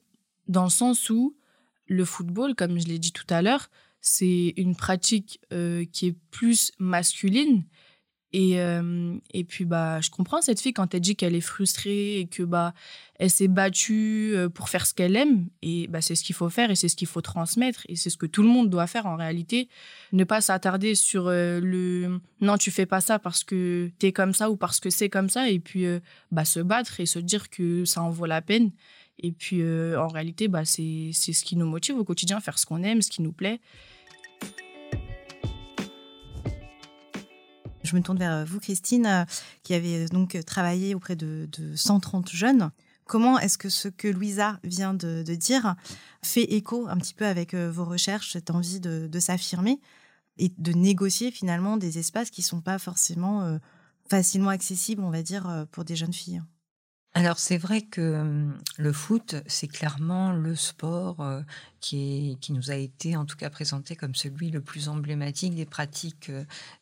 dans 0.48 0.64
le 0.64 0.70
sens 0.70 1.08
où 1.08 1.36
le 1.86 2.04
football, 2.04 2.56
comme 2.56 2.80
je 2.80 2.86
l'ai 2.86 2.98
dit 2.98 3.12
tout 3.12 3.26
à 3.30 3.42
l'heure, 3.42 3.70
c'est 4.00 4.54
une 4.56 4.74
pratique 4.74 5.40
euh, 5.52 5.84
qui 5.92 6.08
est 6.08 6.16
plus 6.32 6.72
masculine. 6.80 7.62
Et, 8.38 8.60
euh, 8.60 9.16
et 9.32 9.44
puis, 9.44 9.64
bah, 9.64 10.02
je 10.02 10.10
comprends 10.10 10.42
cette 10.42 10.60
fille 10.60 10.74
quand 10.74 10.94
elle 10.94 11.00
dit 11.00 11.16
qu'elle 11.16 11.34
est 11.34 11.40
frustrée 11.40 12.18
et 12.18 12.26
que 12.26 12.42
bah, 12.42 12.74
elle 13.18 13.30
s'est 13.30 13.48
battue 13.48 14.32
euh, 14.34 14.50
pour 14.50 14.68
faire 14.68 14.84
ce 14.84 14.92
qu'elle 14.92 15.16
aime. 15.16 15.46
Et 15.62 15.86
bah, 15.86 16.02
c'est 16.02 16.14
ce 16.14 16.22
qu'il 16.22 16.34
faut 16.34 16.50
faire 16.50 16.70
et 16.70 16.76
c'est 16.76 16.88
ce 16.88 16.96
qu'il 16.96 17.08
faut 17.08 17.22
transmettre. 17.22 17.80
Et 17.88 17.96
c'est 17.96 18.10
ce 18.10 18.18
que 18.18 18.26
tout 18.26 18.42
le 18.42 18.50
monde 18.50 18.68
doit 18.68 18.86
faire 18.86 19.06
en 19.06 19.16
réalité. 19.16 19.70
Ne 20.12 20.24
pas 20.24 20.42
s'attarder 20.42 20.94
sur 20.94 21.30
le 21.30 22.20
non, 22.42 22.58
tu 22.58 22.70
fais 22.70 22.84
pas 22.84 23.00
ça 23.00 23.18
parce 23.18 23.42
que 23.42 23.90
tu 23.98 24.04
es 24.04 24.12
comme 24.12 24.34
ça 24.34 24.50
ou 24.50 24.56
parce 24.56 24.80
que 24.80 24.90
c'est 24.90 25.08
comme 25.08 25.30
ça. 25.30 25.48
Et 25.48 25.58
puis, 25.58 25.86
bah, 26.30 26.44
se 26.44 26.60
battre 26.60 27.00
et 27.00 27.06
se 27.06 27.18
dire 27.18 27.48
que 27.48 27.86
ça 27.86 28.02
en 28.02 28.10
vaut 28.10 28.26
la 28.26 28.42
peine. 28.42 28.70
Et 29.18 29.32
puis, 29.32 29.62
en 29.62 30.08
réalité, 30.08 30.48
bah, 30.48 30.66
c'est 30.66 31.10
ce 31.14 31.42
qui 31.42 31.56
nous 31.56 31.64
motive 31.64 31.96
au 31.96 32.04
quotidien, 32.04 32.38
faire 32.40 32.58
ce 32.58 32.66
qu'on 32.66 32.82
aime, 32.82 33.00
ce 33.00 33.08
qui 33.08 33.22
nous 33.22 33.32
plaît. 33.32 33.60
Je 37.86 37.94
me 37.94 38.02
tourne 38.02 38.18
vers 38.18 38.44
vous, 38.44 38.58
Christine, 38.60 39.06
euh, 39.06 39.24
qui 39.62 39.72
avait 39.74 40.04
euh, 40.04 40.08
donc 40.08 40.36
travaillé 40.44 40.94
auprès 40.94 41.16
de, 41.16 41.48
130 41.74 42.30
jeunes. 42.30 42.70
Comment 43.06 43.38
est-ce 43.38 43.56
que 43.56 43.68
ce 43.68 43.88
que 43.88 44.08
Louisa 44.08 44.58
vient 44.64 44.92
de, 44.92 45.22
dire 45.22 45.76
fait 46.22 46.42
écho 46.42 46.88
un 46.88 46.96
petit 46.96 47.14
peu 47.14 47.24
avec 47.24 47.54
euh, 47.54 47.70
vos 47.70 47.84
recherches, 47.84 48.32
cette 48.32 48.50
envie 48.50 48.80
de, 48.80 49.20
s'affirmer 49.20 49.80
et 50.38 50.52
de 50.58 50.72
négocier 50.72 51.30
finalement 51.30 51.76
des 51.76 51.98
espaces 51.98 52.30
qui 52.30 52.40
ne 52.42 52.46
sont 52.46 52.60
pas 52.60 52.78
forcément 52.78 53.58
facilement 54.10 54.50
accessibles, 54.50 55.02
on 55.02 55.10
va 55.10 55.22
dire, 55.22 55.66
pour 55.70 55.84
des 55.84 55.96
jeunes 55.96 56.12
filles? 56.12 56.42
Alors 57.16 57.38
c'est 57.38 57.56
vrai 57.56 57.80
que 57.80 58.46
le 58.76 58.92
foot, 58.92 59.36
c'est 59.46 59.68
clairement 59.68 60.32
le 60.32 60.54
sport 60.54 61.16
qui, 61.80 62.36
nous 62.50 62.70
a 62.70 62.74
été 62.74 63.16
en 63.16 63.24
tout 63.24 63.38
cas 63.38 63.48
présenté 63.48 63.96
comme 63.96 64.14
celui 64.14 64.50
le 64.50 64.60
plus 64.60 64.90
emblématique 64.90 65.54
des 65.54 65.64
pratiques 65.64 66.30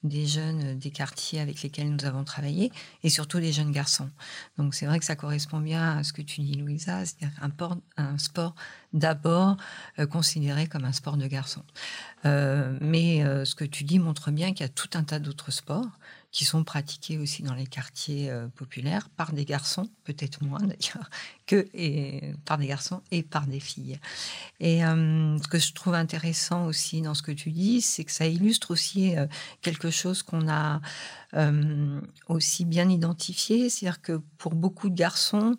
des 0.02 0.26
jeunes 0.26 0.76
des 0.76 0.90
quartiers 0.90 1.38
avec 1.38 1.62
lesquels 1.62 1.88
nous 1.88 2.04
avons 2.04 2.24
travaillé, 2.24 2.72
et 3.04 3.10
surtout 3.10 3.38
des 3.38 3.52
jeunes 3.52 3.70
garçons. 3.70 4.10
Donc 4.58 4.74
c'est 4.74 4.86
vrai 4.86 4.98
que 4.98 5.04
ça 5.04 5.14
correspond 5.14 5.60
bien 5.60 5.98
à 5.98 6.02
ce 6.02 6.12
que 6.12 6.22
tu 6.22 6.40
dis, 6.40 6.54
Louisa, 6.54 7.04
c'est-à-dire 7.04 7.30
un, 7.96 8.18
sport 8.18 8.56
d'abord 8.92 9.56
considéré 10.10 10.66
comme 10.66 10.84
un 10.84 10.92
sport 10.92 11.16
de 11.16 11.28
garçons. 11.28 11.64
mais 12.24 13.22
ce 13.44 13.54
que 13.54 13.64
tu 13.64 13.84
dis 13.84 14.00
montre 14.00 14.32
bien 14.32 14.52
qu'il 14.52 14.62
y 14.62 14.68
a 14.68 14.68
tout 14.68 14.90
un 14.94 15.04
tas 15.04 15.20
d'autres 15.20 15.52
sports 15.52 15.96
qui 16.34 16.44
sont 16.44 16.64
pratiqués 16.64 17.16
aussi 17.16 17.44
dans 17.44 17.54
les 17.54 17.66
quartiers 17.68 18.28
euh, 18.28 18.48
populaires 18.48 19.08
par 19.08 19.32
des 19.32 19.44
garçons, 19.44 19.88
peut-être 20.02 20.42
moins 20.42 20.58
d'ailleurs, 20.58 21.08
que 21.46 21.66
et, 21.74 22.32
par 22.44 22.58
des 22.58 22.66
garçons 22.66 23.02
et 23.10 23.22
par 23.22 23.46
des 23.46 23.60
filles. 23.60 23.98
Et 24.60 24.84
euh, 24.84 25.38
ce 25.38 25.48
que 25.48 25.58
je 25.58 25.72
trouve 25.72 25.94
intéressant 25.94 26.66
aussi 26.66 27.02
dans 27.02 27.14
ce 27.14 27.22
que 27.22 27.32
tu 27.32 27.50
dis, 27.50 27.80
c'est 27.80 28.04
que 28.04 28.12
ça 28.12 28.26
illustre 28.26 28.70
aussi 28.70 29.16
euh, 29.16 29.26
quelque 29.62 29.90
chose 29.90 30.22
qu'on 30.22 30.48
a 30.48 30.80
aussi 32.28 32.64
bien 32.64 32.88
identifié, 32.88 33.68
c'est-à-dire 33.68 34.00
que 34.00 34.20
pour 34.38 34.54
beaucoup 34.54 34.88
de 34.88 34.94
garçons, 34.94 35.56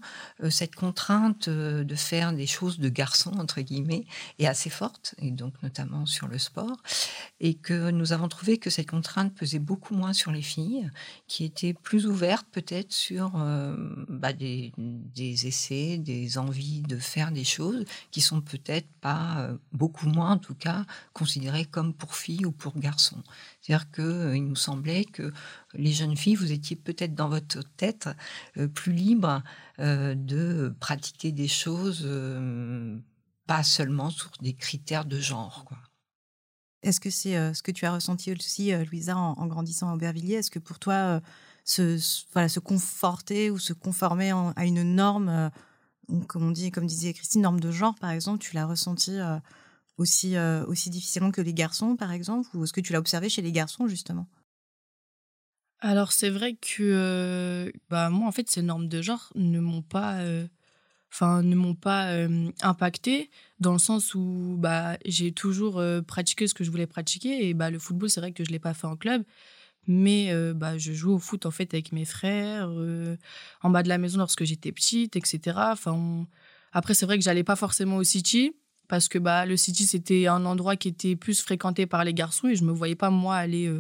cette 0.50 0.74
contrainte 0.74 1.50
de 1.50 1.96
faire 1.96 2.32
des 2.32 2.48
choses 2.48 2.80
de 2.80 2.88
garçons, 2.88 3.34
entre 3.38 3.60
guillemets, 3.60 4.06
est 4.40 4.48
assez 4.48 4.70
forte, 4.70 5.16
et 5.18 5.32
donc 5.32 5.54
notamment 5.64 6.06
sur 6.06 6.30
le 6.30 6.38
sport, 6.38 6.78
et 7.42 7.56
que 7.56 7.92
nous 7.92 8.14
avons 8.14 8.30
trouvé 8.30 8.58
que 8.58 8.70
cette 8.70 8.90
contrainte 8.90 9.36
pesait 9.36 9.60
beaucoup 9.60 9.96
moins 9.96 10.14
sur 10.14 10.32
les 10.32 10.42
filles 10.42 10.90
qui 11.28 11.44
était 11.44 11.74
plus 11.74 12.08
ouverte 12.08 12.48
peut-être 12.52 12.94
sur 12.94 13.34
euh, 13.36 13.76
bah, 14.08 14.34
des, 14.34 14.72
essais, 15.18 15.75
des 15.98 16.38
envies 16.38 16.82
de 16.82 16.98
faire 16.98 17.32
des 17.32 17.44
choses 17.44 17.86
qui 18.12 18.22
sont 18.22 18.42
peut-être 18.42 18.88
pas, 19.02 19.40
euh, 19.40 19.58
beaucoup 19.72 20.08
moins 20.08 20.32
en 20.32 20.38
tout 20.38 20.56
cas, 20.56 20.86
considérées 21.14 21.66
comme 21.66 21.94
pour 21.94 22.16
filles 22.16 22.46
ou 22.46 22.52
pour 22.52 22.78
garçons. 22.80 23.24
C'est-à-dire 23.62 23.92
qu'il 23.92 24.04
euh, 24.04 24.38
nous 24.38 24.56
semblait 24.56 25.06
que 25.06 25.32
les 25.74 25.94
jeunes 25.94 26.18
filles, 26.18 26.36
vous 26.36 26.52
étiez 26.52 26.76
peut-être 26.76 27.16
dans 27.16 27.30
votre 27.30 27.62
tête 27.78 28.10
plus 28.74 28.94
libres 28.94 29.44
de 29.78 30.74
pratiquer 30.80 31.32
des 31.32 31.50
choses 31.50 32.08
pas 33.48 33.64
seulement 33.64 34.10
sur 34.10 34.32
des 34.42 34.54
critères 34.54 35.06
de 35.06 35.20
genre. 35.20 35.66
Est-ce 36.86 37.00
que 37.00 37.10
c'est 37.10 37.36
euh, 37.36 37.54
ce 37.54 37.64
que 37.64 37.72
tu 37.72 37.86
as 37.86 37.94
ressenti 37.94 38.32
aussi, 38.32 38.72
euh, 38.72 38.86
Louisa, 38.86 39.18
en, 39.18 39.48
grandissant 39.48 39.90
à 39.90 39.96
Aubervilliers 39.96 40.36
Est-ce 40.36 40.52
que 40.52 40.60
pour 40.60 40.78
toi, 40.78 40.94
euh, 40.94 41.20
se, 41.66 42.00
voilà, 42.34 42.48
se 42.50 42.60
conforter 42.60 43.52
ou 43.52 43.60
se 43.60 43.74
conformer 43.74 44.32
à 44.56 44.66
une 44.66 44.84
norme, 44.84 45.52
comme 46.28 46.44
on 46.48 46.52
dit, 46.52 46.72
comme 46.72 46.86
disait 46.88 47.14
Christine, 47.14 47.42
norme 47.42 47.60
de 47.60 47.72
genre, 47.72 47.96
par 47.96 48.12
exemple, 48.12 48.40
tu 48.40 48.56
l'as 48.56 48.66
ressenti 48.66 49.18
aussi, 49.98 50.36
aussi 50.68 50.90
difficilement 50.90 51.32
que 51.32 51.42
les 51.42 51.54
garçons, 51.54 51.96
par 51.96 52.12
exemple 52.12 52.50
Ou 52.56 52.64
est-ce 52.64 52.74
que 52.74 52.82
tu 52.82 52.94
l'as 52.94 53.00
observé 53.00 53.30
chez 53.30 53.42
les 53.42 53.52
garçons, 53.52 53.88
justement? 53.88 54.28
Alors 55.80 56.12
c'est 56.12 56.30
vrai 56.30 56.56
que 56.56 57.72
bah 57.90 58.10
moi 58.10 58.28
en 58.28 58.32
fait 58.32 58.50
ces 58.50 58.62
normes 58.62 58.88
de 58.88 59.02
genre 59.02 59.32
ne 59.36 59.60
m'ont 59.60 59.82
pas 59.82 60.20
enfin 61.12 61.44
ne 61.44 61.56
m'ont 61.56 61.76
pas 61.76 62.12
impacté 62.62 63.30
dans 63.60 63.74
le 63.74 63.80
sens 63.80 64.16
où 64.16 64.56
bah 64.60 64.98
j'ai 65.06 65.32
toujours 65.32 65.84
pratiqué 66.08 66.48
ce 66.48 66.54
que 66.54 66.64
je 66.64 66.72
voulais 66.72 66.88
pratiquer 66.88 67.48
et 67.48 67.54
bah 67.54 67.70
le 67.70 67.80
football 67.80 68.10
c'est 68.10 68.22
vrai 68.22 68.32
que 68.32 68.44
je 68.44 68.52
l'ai 68.52 68.60
pas 68.60 68.74
fait 68.74 68.88
en 68.88 68.96
club 68.98 69.24
mais 69.88 70.34
bah, 70.54 70.78
je 70.78 70.94
jouais 70.94 71.14
au 71.14 71.20
foot 71.20 71.46
en 71.46 71.52
fait 71.52 71.74
avec 71.74 71.92
mes 71.92 72.06
frères, 72.06 72.70
en 73.62 73.70
bas 73.70 73.84
de 73.84 73.90
la 73.90 73.98
maison 73.98 74.18
lorsque 74.20 74.44
j'étais 74.44 74.72
petite, 74.72 75.16
etc. 75.16 75.58
Enfin, 75.72 76.26
Après, 76.72 76.94
c'est 76.94 77.06
vrai 77.06 77.18
que 77.18 77.24
j'allais 77.24 77.44
pas 77.44 77.56
forcément 77.56 77.98
au 77.98 78.04
City, 78.04 78.54
parce 78.88 79.08
que 79.08 79.18
bah, 79.18 79.46
le 79.46 79.58
City, 79.58 79.86
c'était 79.86 80.28
un 80.28 80.46
endroit 80.46 80.76
qui 80.76 80.88
était 80.88 81.16
plus 81.16 81.42
fréquenté 81.42 81.86
par 81.86 82.04
les 82.04 82.14
garçons, 82.14 82.48
et 82.48 82.56
je 82.56 82.64
me 82.64 82.72
voyais 82.72 82.96
pas, 82.96 83.10
moi, 83.10 83.36
aller 83.36 83.72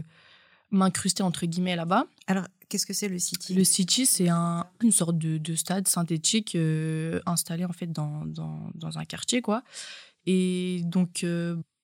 m'incruster, 0.72 1.24
entre 1.24 1.46
guillemets, 1.46 1.76
là-bas. 1.76 2.06
Alors, 2.28 2.46
qu'est-ce 2.70 2.86
que 2.86 2.94
c'est 2.94 3.08
le 3.08 3.20
City? 3.20 3.54
Le 3.54 3.64
City, 3.64 4.06
c'est 4.06 4.30
un, 4.30 4.66
une 4.82 4.92
sorte 4.92 5.18
de, 5.18 5.38
de 5.38 5.56
stade 5.56 5.88
synthétique 5.88 6.58
installé 7.26 7.66
en 7.66 7.74
fait 7.74 7.92
dans, 7.92 8.26
dans, 8.26 8.70
dans, 8.74 8.98
un 8.98 9.06
quartier, 9.06 9.42
quoi. 9.42 9.64
Et 10.26 10.82
donc, 10.86 11.26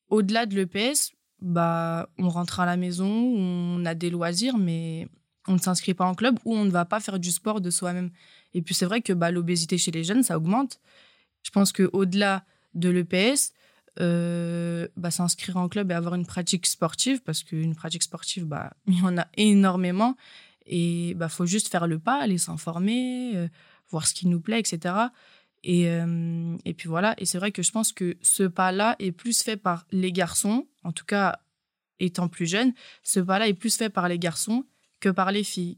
au-delà 0.10 0.46
de 0.46 0.56
l'EPS, 0.56 1.12
bah, 1.42 2.10
on 2.18 2.30
rentre 2.30 2.60
à 2.60 2.66
la 2.66 2.78
maison, 2.78 3.10
on 3.10 3.86
a 3.86 3.96
des 3.96 4.10
loisirs, 4.10 4.58
mais 4.58 5.08
on 5.48 5.54
ne 5.54 5.60
s'inscrit 5.60 5.94
pas 5.94 6.06
en 6.06 6.14
club 6.14 6.38
ou 6.46 6.56
on 6.56 6.66
ne 6.66 6.72
va 6.72 6.86
pas 6.86 7.00
faire 7.00 7.20
du 7.20 7.32
sport 7.32 7.62
de 7.62 7.70
soi-même. 7.70 8.12
Et 8.54 8.62
puis 8.62 8.76
c'est 8.76 8.86
vrai 8.86 9.02
que 9.02 9.14
bah, 9.14 9.32
l'obésité 9.32 9.78
chez 9.78 9.92
les 9.92 10.04
jeunes, 10.04 10.24
ça 10.24 10.38
augmente. 10.38 10.80
Je 11.44 11.50
pense 11.50 11.72
qu'au-delà 11.72 12.44
de 12.76 12.90
l'EPS, 12.90 13.54
euh, 14.00 14.88
bah, 14.96 15.12
s'inscrire 15.12 15.58
en 15.58 15.68
club 15.68 15.92
et 15.92 15.94
avoir 15.94 16.16
une 16.16 16.26
pratique 16.26 16.68
sportive, 16.68 17.22
parce 17.24 17.44
qu'une 17.44 17.76
pratique 17.76 18.04
sportive, 18.04 18.46
bah, 18.46 18.74
il 18.88 19.00
y 19.00 19.02
en 19.02 19.18
a 19.18 19.28
énormément. 19.36 20.16
Et 20.68 21.10
il 21.10 21.14
bah, 21.16 21.30
faut 21.30 21.46
juste 21.46 21.70
faire 21.70 21.88
le 21.88 22.00
pas, 22.00 22.22
aller 22.22 22.38
s'informer, 22.38 23.36
euh, 23.36 23.48
voir 23.90 24.08
ce 24.08 24.14
qui 24.14 24.28
nous 24.28 24.40
plaît, 24.40 24.60
etc. 24.60 24.96
Et, 25.64 25.90
euh, 25.90 26.58
et 26.66 26.74
puis 26.74 26.90
voilà, 26.90 27.14
et 27.18 27.26
c'est 27.26 27.38
vrai 27.38 27.52
que 27.52 27.62
je 27.62 27.72
pense 27.72 27.92
que 27.92 28.18
ce 28.22 28.44
pas-là 28.44 28.96
est 29.00 29.12
plus 29.12 29.44
fait 29.44 29.58
par 29.58 29.86
les 29.92 30.12
garçons, 30.12 30.68
en 30.84 30.92
tout 30.92 31.06
cas 31.06 31.40
étant 32.00 32.28
plus 32.28 32.48
jeune, 32.48 32.74
ce 33.04 33.20
pas-là 33.20 33.48
est 33.48 33.54
plus 33.54 33.76
fait 33.76 33.90
par 33.90 34.08
les 34.08 34.18
garçons 34.18 34.66
que 35.00 35.10
par 35.10 35.32
les 35.32 35.44
filles. 35.44 35.78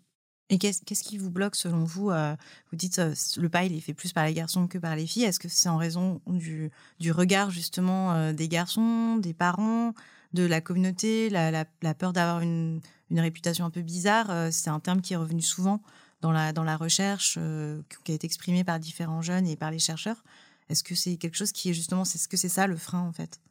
Et 0.50 0.58
qu'est-ce 0.58 1.04
qui 1.04 1.18
vous 1.18 1.32
bloque 1.32 1.56
selon 1.56 1.84
vous 1.84 2.12
euh, 2.12 2.36
Vous 2.70 2.78
dites 2.78 3.00
euh, 3.00 3.14
le 3.38 3.50
pas 3.50 3.64
il 3.64 3.76
est 3.76 3.82
fait 3.82 3.94
plus 3.94 4.14
par 4.14 4.26
les 4.26 4.34
garçons 4.34 4.68
que 4.68 4.78
par 4.78 4.96
les 4.96 5.08
filles. 5.08 5.24
Est-ce 5.24 5.40
que 5.40 5.50
c'est 5.50 5.70
en 5.70 5.78
raison 5.78 6.22
du, 6.28 6.70
du 7.00 7.12
regard 7.12 7.50
justement 7.50 8.32
des 8.34 8.48
garçons, 8.48 9.18
des 9.18 9.34
parents, 9.34 9.94
de 10.34 10.44
la 10.44 10.62
communauté, 10.62 11.30
la, 11.30 11.52
la, 11.52 11.66
la 11.82 11.94
peur 11.94 12.14
d'avoir 12.14 12.42
une, 12.42 12.82
une, 13.10 13.20
réputation 13.20 13.66
un 13.66 13.70
peu 13.70 13.82
bizarre 13.82 14.52
C'est 14.52 14.70
un 14.70 14.80
terme 14.80 15.02
qui 15.02 15.14
est 15.14 15.18
revenu 15.18 15.42
souvent 15.42 15.82
dans 16.24 16.32
la, 16.32 16.54
dans 16.54 16.64
la 16.64 16.78
recherche 16.78 17.36
euh, 17.38 17.82
qui 18.06 18.14
a 18.14 18.16
été 18.16 18.26
exprimée 18.26 18.64
par 18.64 18.80
différents 18.80 19.22
jeunes 19.22 19.46
et 19.46 19.58
par 19.58 19.72
les 19.72 19.80
chercheurs. 19.80 20.24
Est-ce 20.70 20.82
que 20.82 20.96
c'est 20.96 21.18
quelque 21.18 21.36
chose 21.36 21.52
qui 21.52 21.70
est 21.70 21.74
justement, 21.74 22.06
c'est 22.06 22.18
ce 22.18 22.30
que 22.30 22.38
c'est 22.38 22.50
ça 22.50 22.66
le 22.66 22.78
frein 22.78 23.02
en 23.02 23.12
fait? 23.12 23.42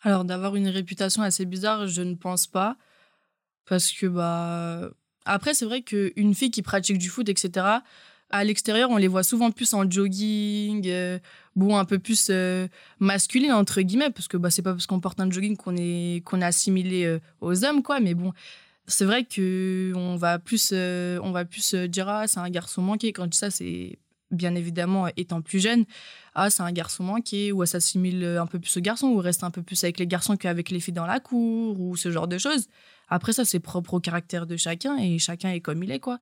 Alors 0.00 0.24
d'avoir 0.24 0.56
une 0.56 0.68
réputation 0.68 1.22
assez 1.22 1.44
bizarre, 1.44 1.86
je 1.86 2.00
ne 2.00 2.14
pense 2.14 2.46
pas, 2.46 2.76
parce 3.66 3.92
que 3.92 4.06
bah 4.06 4.90
après 5.26 5.52
c'est 5.52 5.66
vrai 5.66 5.82
qu'une 5.82 6.34
fille 6.34 6.50
qui 6.50 6.62
pratique 6.62 6.96
du 6.96 7.10
foot, 7.10 7.28
etc. 7.28 7.66
À 8.30 8.44
l'extérieur, 8.44 8.90
on 8.90 8.96
les 8.96 9.08
voit 9.08 9.22
souvent 9.22 9.50
plus 9.50 9.74
en 9.74 9.90
jogging, 9.90 10.86
euh, 10.88 11.18
un 11.60 11.84
peu 11.84 11.98
plus 11.98 12.28
euh, 12.30 12.68
masculine 13.00 13.52
entre 13.52 13.82
guillemets, 13.82 14.10
parce 14.10 14.28
que 14.28 14.38
bah 14.38 14.50
c'est 14.50 14.62
pas 14.62 14.72
parce 14.72 14.86
qu'on 14.86 15.00
porte 15.00 15.20
un 15.20 15.30
jogging 15.30 15.58
qu'on 15.58 15.76
est 15.76 16.24
qu'on 16.24 16.40
est 16.40 16.46
assimilé 16.46 17.18
aux 17.42 17.64
hommes 17.66 17.82
quoi, 17.82 18.00
mais 18.00 18.14
bon 18.14 18.32
c'est 18.88 19.04
vrai 19.04 19.24
que 19.24 19.92
on 19.94 20.16
va 20.16 20.38
plus 20.38 20.70
euh, 20.72 21.20
on 21.22 21.30
va 21.30 21.44
plus 21.44 21.74
dire 21.74 22.08
ah 22.08 22.26
c'est 22.26 22.40
un 22.40 22.50
garçon 22.50 22.82
manqué. 22.82 23.12
Quand 23.12 23.24
je 23.24 23.30
dis 23.30 23.38
ça 23.38 23.50
c'est 23.50 23.98
bien 24.30 24.54
évidemment 24.54 25.06
étant 25.16 25.40
plus 25.40 25.60
jeune 25.60 25.86
ah 26.34 26.50
c'est 26.50 26.62
un 26.62 26.72
garçon 26.72 27.04
manqué 27.04 27.52
ou 27.52 27.64
s'assimile 27.64 28.24
un 28.24 28.46
peu 28.46 28.58
plus 28.58 28.76
au 28.76 28.80
garçon 28.80 29.08
ou 29.08 29.18
reste 29.18 29.44
un 29.44 29.50
peu 29.50 29.62
plus 29.62 29.82
avec 29.84 29.98
les 29.98 30.06
garçons 30.06 30.36
qu'avec 30.36 30.70
les 30.70 30.80
filles 30.80 30.94
dans 30.94 31.06
la 31.06 31.20
cour 31.20 31.80
ou 31.80 31.96
ce 31.96 32.10
genre 32.10 32.28
de 32.28 32.38
choses. 32.38 32.66
Après 33.08 33.32
ça 33.32 33.44
c'est 33.44 33.60
propre 33.60 33.94
au 33.94 34.00
caractère 34.00 34.46
de 34.46 34.56
chacun 34.56 34.96
et 34.98 35.18
chacun 35.18 35.50
est 35.50 35.60
comme 35.60 35.82
il 35.82 35.90
est 35.90 36.00
quoi. 36.00 36.18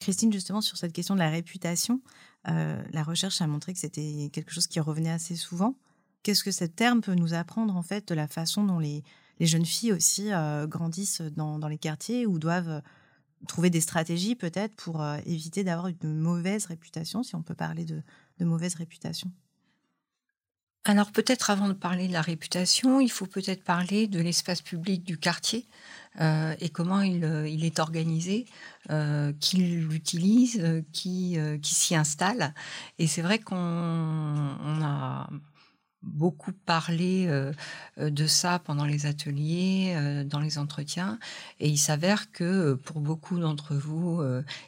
Christine 0.00 0.32
justement 0.32 0.60
sur 0.60 0.76
cette 0.76 0.92
question 0.92 1.14
de 1.14 1.20
la 1.20 1.30
réputation 1.30 2.00
euh, 2.48 2.82
la 2.92 3.02
recherche 3.02 3.40
a 3.40 3.46
montré 3.46 3.72
que 3.72 3.78
c'était 3.78 4.28
quelque 4.32 4.52
chose 4.52 4.66
qui 4.66 4.80
revenait 4.80 5.10
assez 5.10 5.36
souvent. 5.36 5.76
Qu'est-ce 6.22 6.44
que 6.44 6.50
ce 6.50 6.64
terme 6.64 7.00
peut 7.00 7.14
nous 7.14 7.34
apprendre 7.34 7.76
en 7.76 7.82
fait 7.82 8.08
de 8.08 8.14
la 8.14 8.28
façon 8.28 8.64
dont 8.64 8.78
les 8.78 9.02
les 9.40 9.46
jeunes 9.46 9.66
filles 9.66 9.92
aussi 9.92 10.32
euh, 10.32 10.66
grandissent 10.66 11.22
dans, 11.36 11.68
les 11.68 11.78
quartiers 11.78 12.26
ou 12.26 12.38
doivent 12.38 12.68
euh, 12.68 12.80
trouver 13.48 13.70
des 13.70 13.80
stratégies 13.80 14.34
peut-être 14.34 14.74
pour 14.76 15.02
euh, 15.02 15.18
éviter 15.26 15.64
d'avoir 15.64 15.88
une 15.88 16.18
mauvaise 16.18 16.66
réputation, 16.66 17.22
si 17.22 17.34
on 17.34 17.42
peut 17.42 17.54
parler 17.54 17.84
de, 17.84 18.02
mauvaise 18.40 18.74
réputation? 18.74 19.30
Alors 20.86 21.12
peut-être 21.12 21.48
avant 21.48 21.68
de 21.68 21.72
parler 21.72 22.08
de 22.08 22.12
la 22.12 22.20
réputation, 22.20 23.00
il 23.00 23.10
faut 23.10 23.26
peut-être 23.26 23.64
parler 23.64 24.06
de 24.06 24.20
l'espace 24.20 24.60
public 24.60 25.02
du 25.02 25.16
quartier 25.16 25.66
et 26.20 26.68
comment 26.68 27.00
il, 27.00 27.64
est 27.64 27.78
organisé, 27.80 28.44
qui 29.40 29.56
l'utilise, 29.56 30.84
qui, 30.92 31.38
qui 31.62 31.74
s'y 31.74 31.96
installe. 31.96 32.52
Et 32.98 33.06
c'est 33.06 33.22
vrai 33.22 33.38
qu'on 33.40 33.56
a 33.56 35.28
beaucoup 36.04 36.52
parlé 36.52 37.26
euh, 37.26 37.52
euh, 37.98 38.10
de 38.10 38.26
ça 38.26 38.58
pendant 38.58 38.84
les 38.84 39.06
ateliers, 39.06 39.94
euh, 39.96 40.24
dans 40.24 40.40
les 40.40 40.58
entretiens, 40.58 41.18
et 41.60 41.68
il 41.68 41.78
s'avère 41.78 42.30
que 42.30 42.74
pour 42.74 43.00
beaucoup 43.00 43.38
d'entre 43.38 43.74
vous, 43.74 44.22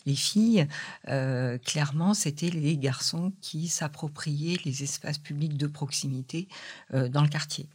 les 0.07 0.15
filles, 0.15 0.67
clairement, 1.05 2.15
c'était 2.15 2.51
les 2.51 2.77
garçons 2.77 3.33
qui 3.41 3.69
s'appropriaient 3.69 4.59
les 4.65 4.83
espaces 4.83 5.19
publics 5.19 5.57
de 5.57 5.67
proximité 5.67 6.49
dans 6.93 7.23
le 7.23 7.29
quartier. 7.29 7.69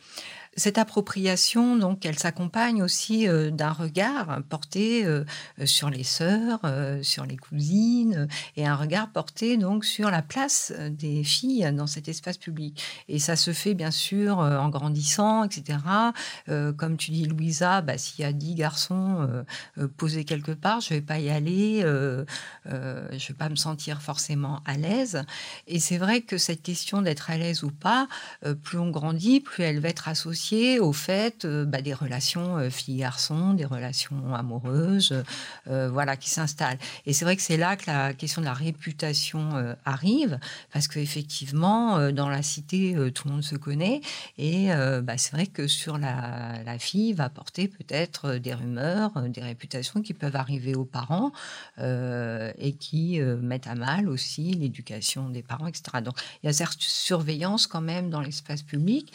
Cette 0.57 0.77
appropriation, 0.77 1.77
donc, 1.77 2.05
elle 2.05 2.19
s'accompagne 2.19 2.83
aussi 2.83 3.25
euh, 3.25 3.51
d'un 3.51 3.71
regard 3.71 4.41
porté 4.49 5.05
euh, 5.05 5.23
sur 5.63 5.89
les 5.89 6.03
sœurs, 6.03 6.59
euh, 6.65 7.01
sur 7.03 7.25
les 7.25 7.37
cousines, 7.37 8.27
et 8.57 8.67
un 8.67 8.75
regard 8.75 9.09
porté 9.09 9.55
donc 9.55 9.85
sur 9.85 10.11
la 10.11 10.21
place 10.21 10.73
des 10.89 11.23
filles 11.23 11.71
dans 11.73 11.87
cet 11.87 12.09
espace 12.09 12.37
public. 12.37 12.83
Et 13.07 13.17
ça 13.17 13.37
se 13.37 13.53
fait 13.53 13.75
bien 13.75 13.91
sûr 13.91 14.39
en 14.39 14.67
grandissant, 14.69 15.45
etc. 15.45 15.79
comme 16.47 16.97
tu 16.97 17.11
dis, 17.11 17.25
Louisa, 17.25 17.81
bah, 17.81 17.97
s'il 17.97 18.21
y 18.21 18.27
a 18.27 18.33
dix 18.33 18.55
garçons 18.55 19.27
posés 19.97 20.25
quelque 20.25 20.51
part, 20.51 20.81
je 20.81 20.89
vais 20.89 21.01
pas 21.01 21.19
y 21.19 21.29
aller, 21.29 21.81
je 21.81 23.27
vais 23.27 23.33
pas 23.37 23.49
me 23.49 23.55
sentir 23.55 24.01
forcément 24.01 24.61
à 24.65 24.77
l'aise. 24.77 25.23
Et 25.67 25.79
c'est 25.79 25.97
vrai 25.97 26.21
que 26.21 26.37
cette 26.37 26.61
question 26.61 27.01
d'être 27.01 27.29
à 27.29 27.37
l'aise 27.37 27.63
ou 27.63 27.71
pas, 27.71 28.07
plus 28.63 28.79
on 28.79 28.89
grandit, 28.89 29.39
plus 29.39 29.63
elle 29.63 29.79
va 29.79 29.89
être 29.89 30.07
associée 30.07 30.40
au 30.79 30.93
fait 30.93 31.45
euh, 31.45 31.65
bah, 31.65 31.81
des 31.81 31.93
relations 31.93 32.57
euh, 32.57 32.69
filles-garçons, 32.69 33.53
des 33.53 33.65
relations 33.65 34.33
amoureuses, 34.33 35.23
euh, 35.67 35.89
voilà, 35.89 36.17
qui 36.17 36.29
s'installent. 36.29 36.79
Et 37.05 37.13
c'est 37.13 37.25
vrai 37.25 37.35
que 37.35 37.41
c'est 37.41 37.57
là 37.57 37.75
que 37.75 37.83
la 37.87 38.13
question 38.13 38.41
de 38.41 38.45
la 38.45 38.53
réputation 38.53 39.75
arrive, 39.85 40.39
parce 40.71 40.87
qu'effectivement, 40.87 42.11
dans 42.11 42.29
la 42.29 42.41
cité, 42.41 42.95
tout 43.13 43.27
le 43.27 43.33
monde 43.33 43.43
se 43.43 43.55
connaît, 43.55 44.01
et 44.37 44.69
bah, 45.03 45.17
c'est 45.17 45.31
vrai 45.31 45.47
que 45.47 45.67
sur 45.67 45.97
la, 45.97 46.63
la 46.63 46.79
fille 46.79 47.13
va 47.13 47.29
porter 47.29 47.67
peut-être 47.67 48.35
des 48.35 48.53
rumeurs, 48.53 49.11
des 49.29 49.41
réputations 49.41 50.01
qui 50.01 50.13
peuvent 50.13 50.35
arriver 50.35 50.75
aux 50.75 50.85
parents 50.85 51.31
et 51.79 52.75
qui 52.79 53.19
mettent 53.19 53.67
à 53.67 53.75
mal 53.75 54.09
aussi 54.09 54.53
l'éducation 54.53 55.29
des 55.29 55.43
parents, 55.43 55.67
etc. 55.67 56.01
Donc 56.03 56.15
il 56.43 56.47
y 56.47 56.49
a 56.49 56.53
cette 56.53 56.79
surveillance 56.79 57.67
quand 57.67 57.81
même 57.81 58.09
dans 58.09 58.21
l'espace 58.21 58.61
public. 58.61 59.13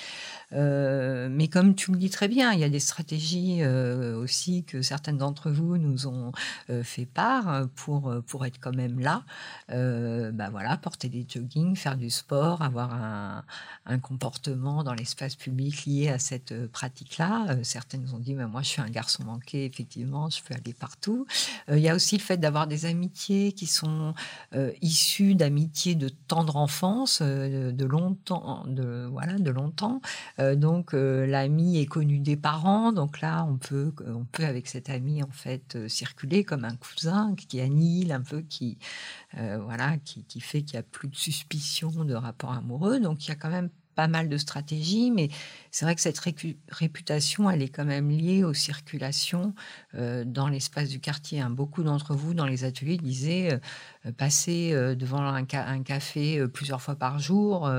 Euh, 1.16 1.28
mais 1.30 1.49
comme 1.49 1.75
tu 1.75 1.92
le 1.92 1.99
dis 1.99 2.11
très 2.11 2.28
bien, 2.28 2.52
il 2.52 2.61
y 2.61 2.64
a 2.64 2.68
des 2.68 2.80
stratégies 2.80 3.58
euh, 3.61 4.16
aussi 4.16 4.64
que 4.64 4.82
certaines 4.82 5.18
d'entre 5.18 5.50
vous 5.50 5.76
nous 5.76 6.06
ont 6.06 6.32
euh, 6.70 6.82
fait 6.82 7.06
part 7.06 7.66
pour, 7.75 8.14
pour 8.26 8.44
être 8.46 8.58
quand 8.61 8.75
même 8.75 9.00
là. 9.00 9.25
bah 9.68 10.50
voilà, 10.50 10.76
porter 10.76 11.08
des 11.08 11.26
joggings, 11.28 11.76
faire 11.76 11.96
du 11.96 12.11
sport, 12.11 12.62
avoir 12.62 12.92
un, 12.92 13.44
un 13.87 13.99
comportement 13.99 14.85
dans 14.85 14.94
l'espace 14.94 15.37
public 15.37 15.87
lié 15.87 16.08
à 16.08 16.18
cette 16.18 16.66
pratique-là. 16.68 17.56
certaines 17.62 18.08
ont 18.12 18.18
dit, 18.18 18.35
mais 18.35 18.46
moi 18.46 18.62
je 18.62 18.68
suis 18.68 18.82
un 18.82 18.90
garçon 18.90 19.25
manqué, 19.25 19.64
effectivement, 19.64 20.28
je 20.30 20.42
peux 20.42 20.54
aller 20.54 20.75
partout. 20.75 21.26
il 21.68 21.78
y 21.78 21.88
a 21.88 21.94
aussi 21.94 22.16
le 22.16 22.23
fait 22.23 22.37
d'avoir 22.37 22.66
des 22.66 22.87
amitiés 22.87 23.52
qui 23.52 23.66
sont 23.66 24.14
issues 24.82 25.35
d'amitiés 25.35 25.94
de 25.94 26.08
tendre 26.08 26.56
enfance, 26.56 27.23
de 27.23 27.85
longtemps, 27.85 28.64
de, 28.66 29.08
voilà, 29.11 29.35
de 29.38 29.50
longtemps. 29.50 30.00
Donc 30.38 30.94
euh, 31.06 31.26
l'ami 31.26 31.78
est 31.78 31.86
connu 31.86 32.18
des 32.18 32.36
parents, 32.36 32.92
donc 32.92 33.20
là 33.20 33.44
on 33.44 33.56
peut, 33.56 33.92
avec 34.38 34.66
cet 34.68 34.90
ami 34.90 35.22
en 35.22 35.30
fait 35.30 35.76
euh, 35.76 35.88
circuler 35.88 36.44
comme 36.44 36.64
un 36.64 36.76
cousin 36.76 37.34
qui 37.36 37.60
annihile 37.60 38.12
un 38.12 38.22
peu, 38.22 38.42
qui 38.42 38.78
voilà, 39.32 39.98
qui, 39.98 40.25
qui 40.25 40.40
fait 40.40 40.62
qu'il 40.62 40.76
n'y 40.76 40.80
a 40.80 40.82
plus 40.82 41.08
de 41.08 41.16
suspicion 41.16 41.90
de 42.04 42.14
rapport 42.14 42.52
amoureux. 42.52 43.00
Donc 43.00 43.25
il 43.25 43.28
y 43.28 43.32
a 43.32 43.36
quand 43.36 43.50
même 43.50 43.70
pas 43.97 44.07
mal 44.07 44.29
de 44.29 44.37
stratégies, 44.37 45.11
mais 45.11 45.31
c'est 45.73 45.85
vrai 45.87 45.95
que 45.97 46.00
cette 46.00 46.21
réputation, 46.69 47.50
elle 47.50 47.62
est 47.62 47.69
quand 47.69 47.87
même 47.87 48.11
liée 48.11 48.45
aux 48.45 48.55
circulations 48.55 49.55
euh, 49.95 50.23
dans 50.25 50.49
l'espace 50.49 50.91
du 50.91 51.00
quartier. 51.00 51.41
Hein. 51.41 51.50
Beaucoup 51.50 51.83
d'entre 51.83 52.15
vous, 52.15 52.35
dans 52.35 52.47
les 52.47 52.65
ateliers, 52.65 52.99
disaient 52.99 53.59
euh, 54.05 54.12
passer 54.12 54.73
euh, 54.73 54.95
devant 54.95 55.23
un, 55.23 55.45
café 55.45 56.47
plusieurs 56.49 56.83
fois 56.83 56.95
par 56.95 57.19
jour, 57.19 57.71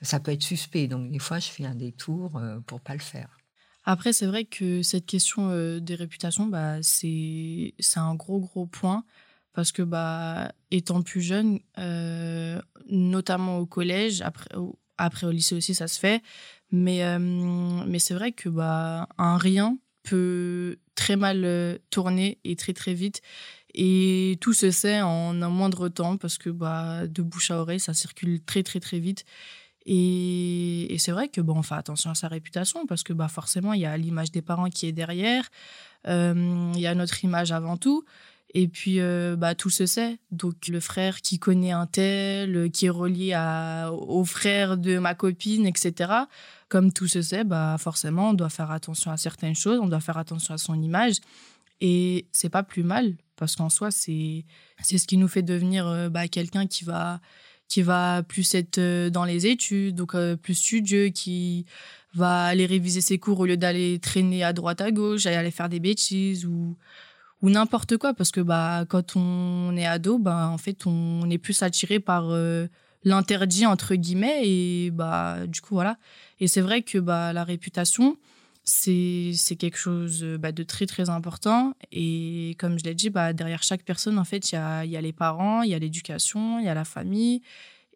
ça 0.00 0.20
peut 0.20 0.30
être 0.30 0.42
suspect. 0.42 0.86
Donc, 0.86 1.10
des 1.10 1.18
fois, 1.18 1.40
je 1.40 1.48
fais 1.48 1.64
un 1.64 1.74
détour 1.74 2.40
pour 2.66 2.80
pas 2.80 2.92
le 2.92 3.00
faire. 3.00 3.36
Après, 3.84 4.12
c'est 4.12 4.26
vrai 4.26 4.44
que 4.44 4.82
cette 4.82 5.06
question 5.06 5.78
des 5.78 5.94
réputations, 5.94 6.46
bah, 6.46 6.76
c'est 6.82 7.74
un 7.96 8.14
gros, 8.14 8.38
gros 8.38 8.66
point. 8.66 9.04
Parce 9.54 9.72
que, 9.72 9.82
bah, 9.82 10.52
étant 10.70 11.02
plus 11.02 11.22
jeune, 11.22 11.58
notamment 12.88 13.58
au 13.58 13.66
collège, 13.66 14.20
après 14.22 14.54
après 14.98 15.26
au 15.26 15.30
lycée 15.30 15.54
aussi, 15.54 15.74
ça 15.74 15.88
se 15.88 15.98
fait. 15.98 16.22
Mais, 16.70 17.04
euh, 17.04 17.18
mais 17.18 17.98
c'est 17.98 18.14
vrai 18.14 18.32
que 18.32 18.48
bah, 18.48 19.08
un 19.16 19.38
rien 19.38 19.78
peut 20.02 20.78
très 20.94 21.16
mal 21.16 21.78
tourner 21.90 22.38
et 22.44 22.56
très, 22.56 22.72
très 22.72 22.94
vite. 22.94 23.22
Et 23.74 24.38
tout 24.40 24.52
se 24.52 24.70
sait 24.70 25.00
en 25.02 25.40
un 25.42 25.48
moindre 25.48 25.88
temps 25.88 26.16
parce 26.16 26.38
que 26.38 26.50
bah, 26.50 27.06
de 27.06 27.22
bouche 27.22 27.50
à 27.50 27.60
oreille, 27.60 27.80
ça 27.80 27.94
circule 27.94 28.42
très, 28.42 28.62
très, 28.62 28.80
très 28.80 28.98
vite. 28.98 29.24
Et, 29.90 30.96
c'est 30.98 31.12
vrai 31.12 31.28
que 31.28 31.40
on 31.40 31.62
fait 31.62 31.74
attention 31.74 32.10
à 32.10 32.14
sa 32.14 32.28
réputation 32.28 32.86
parce 32.86 33.02
que 33.02 33.12
bah, 33.12 33.28
forcément, 33.28 33.72
il 33.72 33.80
y 33.80 33.86
a 33.86 33.96
l'image 33.96 34.30
des 34.30 34.42
parents 34.42 34.68
qui 34.68 34.86
est 34.86 34.92
derrière, 34.92 35.48
euh, 36.06 36.72
il 36.74 36.80
y 36.80 36.86
a 36.86 36.94
notre 36.94 37.24
image 37.24 37.52
avant 37.52 37.76
tout. 37.76 38.04
Et 38.54 38.66
puis, 38.66 39.00
euh, 39.00 39.36
bah, 39.36 39.54
tout 39.54 39.70
se 39.70 39.84
sait. 39.84 40.18
Donc, 40.30 40.68
le 40.68 40.80
frère 40.80 41.20
qui 41.20 41.38
connaît 41.38 41.72
un 41.72 41.86
tel, 41.86 42.70
qui 42.70 42.86
est 42.86 42.90
relié 42.90 43.34
à, 43.34 43.90
au 43.92 44.24
frère 44.24 44.78
de 44.78 44.98
ma 44.98 45.14
copine, 45.14 45.66
etc. 45.66 46.12
Comme 46.68 46.92
tout 46.92 47.08
se 47.08 47.20
sait, 47.20 47.44
bah, 47.44 47.76
forcément, 47.78 48.30
on 48.30 48.34
doit 48.34 48.48
faire 48.48 48.70
attention 48.70 49.10
à 49.10 49.16
certaines 49.16 49.54
choses, 49.54 49.78
on 49.80 49.86
doit 49.86 50.00
faire 50.00 50.16
attention 50.16 50.54
à 50.54 50.58
son 50.58 50.80
image. 50.80 51.16
Et 51.80 52.26
c'est 52.32 52.48
pas 52.48 52.62
plus 52.62 52.82
mal, 52.82 53.14
parce 53.36 53.54
qu'en 53.54 53.68
soi, 53.68 53.90
c'est 53.90 54.44
ce 54.82 55.06
qui 55.06 55.16
nous 55.16 55.28
fait 55.28 55.42
devenir 55.42 55.86
euh, 55.86 56.08
bah, 56.08 56.26
quelqu'un 56.28 56.66
qui 56.66 56.84
va 56.84 57.20
qui 57.68 57.82
va 57.82 58.22
plus 58.22 58.54
être 58.54 58.78
euh, 58.78 59.10
dans 59.10 59.24
les 59.24 59.46
études, 59.46 59.94
donc 59.94 60.14
euh, 60.14 60.36
plus 60.36 60.54
studieux, 60.54 61.08
qui 61.10 61.66
va 62.14 62.44
aller 62.44 62.64
réviser 62.64 63.02
ses 63.02 63.18
cours 63.18 63.40
au 63.40 63.46
lieu 63.46 63.58
d'aller 63.58 63.98
traîner 63.98 64.42
à 64.42 64.54
droite 64.54 64.80
à 64.80 64.90
gauche, 64.90 65.26
aller 65.26 65.50
faire 65.50 65.68
des 65.68 65.78
bêtises 65.78 66.46
ou 66.46 66.76
ou 67.42 67.50
n'importe 67.50 67.96
quoi 67.96 68.14
parce 68.14 68.30
que 68.30 68.40
bah 68.40 68.84
quand 68.88 69.16
on 69.16 69.76
est 69.76 69.86
ado 69.86 70.18
bah 70.18 70.48
en 70.48 70.58
fait 70.58 70.86
on 70.86 71.28
est 71.30 71.38
plus 71.38 71.62
attiré 71.62 72.00
par 72.00 72.30
euh, 72.30 72.66
l'interdit 73.04 73.66
entre 73.66 73.94
guillemets 73.94 74.40
et 74.44 74.90
bah 74.90 75.46
du 75.46 75.60
coup 75.60 75.74
voilà. 75.74 75.98
Et 76.40 76.48
c'est 76.48 76.60
vrai 76.60 76.82
que 76.82 76.98
bah 76.98 77.32
la 77.32 77.44
réputation 77.44 78.16
c'est 78.68 79.56
quelque 79.58 79.78
chose 79.78 80.22
euh, 80.22 80.36
bah, 80.36 80.52
de 80.52 80.62
très 80.62 80.86
très 80.86 81.08
important. 81.08 81.74
Et 81.90 82.54
comme 82.58 82.78
je 82.78 82.84
l'ai 82.84 82.94
dit 82.94 83.10
bah, 83.10 83.32
derrière 83.32 83.62
chaque 83.62 83.82
personne 83.82 84.18
en 84.18 84.24
fait 84.24 84.52
il 84.52 84.56
y 84.56 84.58
a, 84.58 84.84
y 84.84 84.96
a 84.96 85.00
les 85.00 85.12
parents 85.12 85.62
il 85.62 85.70
y 85.70 85.74
a 85.74 85.78
l'éducation 85.78 86.58
il 86.58 86.66
y 86.66 86.68
a 86.68 86.74
la 86.74 86.84
famille. 86.84 87.42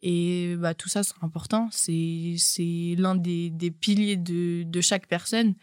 Et 0.03 0.57
bah, 0.57 0.75
tout 0.75 0.89
ça 0.89 1.03
c'est 1.03 1.15
important. 1.23 1.69
C'est 1.71 2.97
l'un 2.99 3.15
des, 3.15 3.51
des, 3.51 3.71
piliers 3.71 4.17
de, 4.17 4.65
de, 4.65 4.81
chaque 4.81 5.07
personne. 5.07 5.55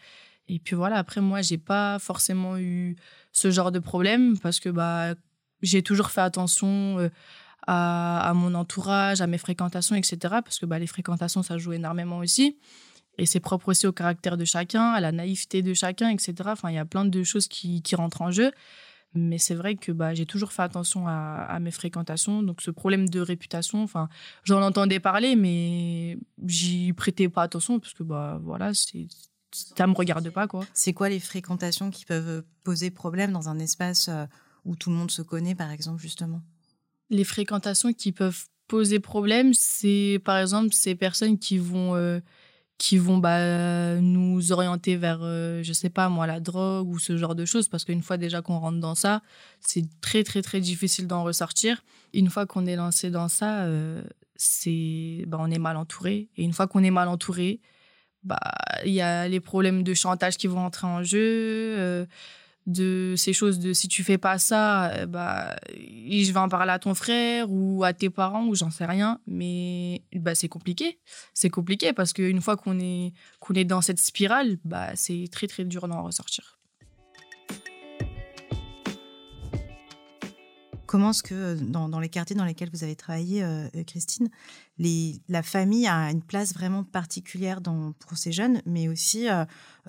Et 0.48 0.58
puis 0.58 0.76
voilà 0.76 0.96
après 0.96 1.20
moi 1.20 1.42
j'ai 1.42 1.58
pas 1.58 1.98
forcément 1.98 2.56
eu 2.58 2.96
ce 3.32 3.50
genre 3.50 3.72
de 3.72 3.78
problème 3.78 4.38
parce 4.38 4.60
que 4.60 4.68
bah 4.68 5.14
j'ai 5.62 5.82
toujours 5.82 6.10
fait 6.10 6.20
attention 6.20 6.98
euh, 6.98 7.08
à, 7.66 8.28
à, 8.28 8.34
mon 8.34 8.54
entourage 8.54 9.20
à 9.20 9.26
mes 9.26 9.38
fréquentations 9.38 9.96
etc 9.96 10.18
parce 10.44 10.58
que 10.58 10.66
bah 10.66 10.78
les 10.78 10.86
fréquentations 10.86 11.42
ça 11.42 11.58
joue 11.58 11.72
énormément 11.72 12.18
aussi 12.18 12.56
et 13.20 13.26
c'est 13.26 13.40
propre 13.40 13.68
aussi 13.68 13.86
au 13.86 13.92
caractère 13.92 14.38
de 14.38 14.46
chacun, 14.46 14.92
à 14.92 15.00
la 15.00 15.12
naïveté 15.12 15.60
de 15.60 15.74
chacun, 15.74 16.08
etc. 16.08 16.34
Enfin, 16.46 16.70
il 16.70 16.76
y 16.76 16.78
a 16.78 16.86
plein 16.86 17.04
de 17.04 17.22
choses 17.22 17.48
qui, 17.48 17.82
qui 17.82 17.94
rentrent 17.94 18.22
en 18.22 18.30
jeu. 18.30 18.50
Mais 19.12 19.38
c'est 19.38 19.54
vrai 19.56 19.74
que 19.74 19.92
bah, 19.92 20.14
j'ai 20.14 20.24
toujours 20.24 20.52
fait 20.52 20.62
attention 20.62 21.06
à, 21.06 21.58
mes 21.60 21.70
fréquentations. 21.70 22.42
Donc, 22.42 22.62
ce 22.62 22.70
problème 22.70 23.08
de 23.10 23.20
réputation, 23.20 23.82
enfin, 23.82 24.08
j'en 24.44 24.62
entendais 24.62 25.00
parler, 25.00 25.36
mais 25.36 26.16
j'y 26.46 26.92
prêtais 26.94 27.28
pas 27.28 27.42
attention 27.42 27.78
parce 27.78 27.92
que, 27.92 28.04
bah, 28.04 28.40
voilà, 28.42 28.72
c'est, 28.72 29.08
ça 29.52 29.86
me 29.86 29.94
regarde 29.94 30.28
pas, 30.30 30.46
quoi. 30.46 30.64
C'est 30.74 30.92
quoi 30.92 31.08
les 31.08 31.20
fréquentations 31.20 31.90
qui 31.90 32.04
peuvent 32.04 32.44
poser 32.64 32.90
problème 32.90 33.32
dans 33.32 33.48
un 33.48 33.58
espace 33.58 34.08
euh, 34.08 34.26
où 34.64 34.76
tout 34.76 34.90
le 34.90 34.96
monde 34.96 35.10
se 35.10 35.22
connaît, 35.22 35.54
par 35.54 35.70
exemple, 35.70 36.00
justement? 36.00 36.40
Les 37.08 37.24
fréquentations 37.24 37.92
qui 37.92 38.12
peuvent 38.12 38.44
poser 38.68 39.00
problème, 39.00 39.52
c'est, 39.52 40.20
par 40.24 40.38
exemple, 40.38 40.72
ces 40.72 40.94
personnes 40.94 41.38
qui 41.38 41.58
vont. 41.58 41.94
Euh, 41.96 42.20
qui 42.80 42.96
vont 42.96 43.18
bah, 43.18 43.96
nous 44.00 44.52
orienter 44.52 44.96
vers, 44.96 45.18
euh, 45.20 45.62
je 45.62 45.74
sais 45.74 45.90
pas 45.90 46.08
moi, 46.08 46.26
la 46.26 46.40
drogue 46.40 46.88
ou 46.88 46.98
ce 46.98 47.18
genre 47.18 47.34
de 47.34 47.44
choses, 47.44 47.68
parce 47.68 47.84
qu'une 47.84 48.00
fois 48.02 48.16
déjà 48.16 48.40
qu'on 48.40 48.58
rentre 48.58 48.80
dans 48.80 48.94
ça, 48.94 49.20
c'est 49.60 49.84
très 50.00 50.24
très 50.24 50.40
très 50.40 50.60
difficile 50.60 51.06
d'en 51.06 51.22
ressortir. 51.22 51.84
Une 52.14 52.30
fois 52.30 52.46
qu'on 52.46 52.64
est 52.64 52.76
lancé 52.76 53.10
dans 53.10 53.28
ça, 53.28 53.64
euh, 53.64 54.02
c'est, 54.34 55.24
bah, 55.28 55.36
on 55.38 55.50
est 55.50 55.58
mal 55.58 55.76
entouré. 55.76 56.30
Et 56.38 56.42
une 56.42 56.54
fois 56.54 56.66
qu'on 56.68 56.82
est 56.82 56.90
mal 56.90 57.08
entouré, 57.08 57.60
bah 58.22 58.38
il 58.84 58.92
y 58.92 59.00
a 59.00 59.28
les 59.28 59.40
problèmes 59.40 59.82
de 59.82 59.94
chantage 59.94 60.36
qui 60.36 60.46
vont 60.46 60.60
entrer 60.60 60.86
en 60.86 61.02
jeu. 61.02 61.18
Euh, 61.78 62.06
de 62.66 63.14
ces 63.16 63.32
choses 63.32 63.58
de 63.58 63.72
si 63.72 63.88
tu 63.88 64.04
fais 64.04 64.18
pas 64.18 64.38
ça, 64.38 64.90
euh, 64.90 65.06
bah, 65.06 65.56
je 65.68 66.30
vais 66.30 66.38
en 66.38 66.48
parler 66.48 66.72
à 66.72 66.78
ton 66.78 66.94
frère 66.94 67.50
ou 67.50 67.82
à 67.84 67.92
tes 67.92 68.10
parents 68.10 68.46
ou 68.46 68.54
j'en 68.54 68.70
sais 68.70 68.84
rien. 68.84 69.18
Mais 69.26 70.02
bah, 70.14 70.34
c'est 70.34 70.48
compliqué. 70.48 71.00
C'est 71.34 71.50
compliqué 71.50 71.92
parce 71.92 72.12
qu'une 72.12 72.40
fois 72.40 72.56
qu'on 72.56 72.78
est, 72.78 73.12
qu'on 73.40 73.54
est 73.54 73.64
dans 73.64 73.80
cette 73.80 73.98
spirale, 73.98 74.58
bah, 74.64 74.90
c'est 74.94 75.24
très 75.32 75.46
très 75.46 75.64
dur 75.64 75.88
d'en 75.88 76.02
ressortir. 76.02 76.59
Comment 80.90 81.10
est-ce 81.10 81.22
que 81.22 81.54
dans, 81.54 82.00
les 82.00 82.08
quartiers 82.08 82.34
dans 82.34 82.44
lesquels 82.44 82.68
vous 82.72 82.82
avez 82.82 82.96
travaillé, 82.96 83.44
euh, 83.44 83.68
euh, 83.76 83.84
Christine, 83.84 84.28
la 85.28 85.42
famille 85.44 85.86
a 85.86 86.10
une 86.10 86.20
place 86.20 86.52
vraiment 86.52 86.82
particulière 86.82 87.60
pour 87.62 88.18
ces 88.18 88.32
jeunes, 88.32 88.60
mais 88.66 88.88
aussi 88.88 89.28
euh, 89.28 89.44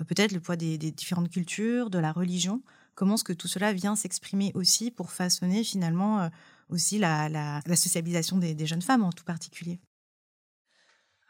peut-être 0.08 0.32
le 0.32 0.40
poids 0.40 0.58
des, 0.58 0.78
différentes 0.78 1.32
cultures, 1.32 1.90
de 1.90 1.98
la 1.98 2.12
religion. 2.12 2.62
Comment 2.94 3.16
est-ce 3.16 3.24
que 3.24 3.34
tout 3.34 3.48
cela 3.48 3.74
vient 3.74 3.96
s'exprimer 3.96 4.52
aussi 4.54 4.92
pour 4.92 5.12
façonner 5.12 5.64
finalement 5.64 6.30
aussi 6.70 7.00
la, 7.00 7.62
socialisation 7.76 8.38
des 8.38 8.68
jeunes 8.68 8.84
femmes 8.84 9.04
en 9.04 9.12
tout 9.12 9.24
particulier? 9.24 9.80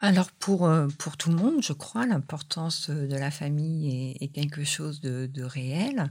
Alors 0.04 0.32
pour, 0.32 0.66
euh, 0.66 0.88
pour 0.98 1.16
tout 1.16 1.30
le 1.30 1.36
monde, 1.36 1.62
je 1.62 1.72
crois, 1.72 2.06
l'importance 2.06 2.90
euh, 2.90 3.06
de 3.06 3.14
la 3.14 3.30
famille 3.30 4.16
est, 4.20 4.28
quelque 4.32 4.64
chose 4.64 5.00
de, 5.00 5.44
réel. 5.44 6.10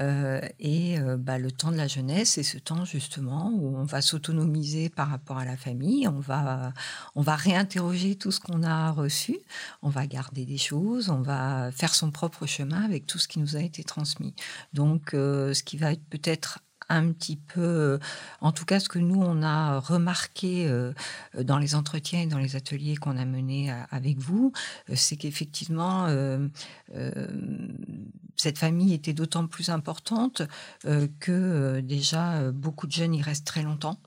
Euh, 0.00 0.40
et 0.58 0.98
bah, 1.18 1.38
le 1.38 1.52
temps 1.52 1.70
de 1.70 1.76
la 1.76 1.86
jeunesse, 1.86 2.30
c'est 2.30 2.42
ce 2.42 2.58
temps 2.58 2.84
justement 2.84 3.52
où 3.54 3.76
on 3.76 3.84
va 3.84 4.02
s'autonomiser 4.02 4.88
par 4.88 5.08
rapport 5.08 5.38
à 5.38 5.44
la 5.44 5.56
famille, 5.56 6.08
on 6.08 6.18
va, 6.18 6.72
on 7.14 7.22
va 7.22 7.36
réinterroger 7.36 8.16
tout 8.16 8.32
ce 8.32 8.40
qu'on 8.40 8.64
a 8.64 8.90
reçu, 8.90 9.38
on 9.82 9.88
va 9.88 10.06
garder 10.06 10.44
des 10.44 10.58
choses, 10.58 11.08
on 11.08 11.20
va 11.20 11.70
faire 11.70 11.94
son 11.94 12.10
propre 12.10 12.46
chemin 12.46 12.82
avec 12.82 13.06
tout 13.06 13.18
ce 13.18 13.28
qui 13.28 13.38
nous 13.38 13.56
a 13.56 13.60
été 13.60 13.84
transmis. 13.84 14.34
Donc 14.72 15.10
ce 15.12 15.62
qui 15.62 15.76
va 15.76 15.92
être 15.92 16.04
peut-être 16.08 16.60
un 16.88 17.12
petit 17.12 17.36
peu, 17.36 17.60
euh, 17.60 17.98
en 18.40 18.52
tout 18.52 18.64
cas 18.64 18.80
ce 18.80 18.88
que 18.88 18.98
nous, 18.98 19.20
on 19.20 19.42
a 19.42 19.78
remarqué 19.78 20.66
euh, 20.68 20.92
dans 21.38 21.58
les 21.58 21.74
entretiens 21.74 22.22
et 22.22 22.26
dans 22.26 22.38
les 22.38 22.56
ateliers 22.56 22.96
qu'on 22.96 23.16
a 23.16 23.24
menés 23.24 23.70
euh, 23.70 23.76
avec 23.90 24.18
vous, 24.18 24.52
c'est 24.94 25.16
qu'effectivement, 25.16 26.08
cette 28.36 28.58
famille 28.58 28.94
était 28.94 29.12
d'autant 29.12 29.46
plus 29.46 29.68
importante 29.70 30.42
que 31.20 31.80
déjà 31.80 32.50
beaucoup 32.52 32.86
de 32.86 32.92
jeunes 32.92 33.14
y 33.14 33.22
restent 33.22 33.46
très 33.46 33.62
longtemps. 33.62 33.98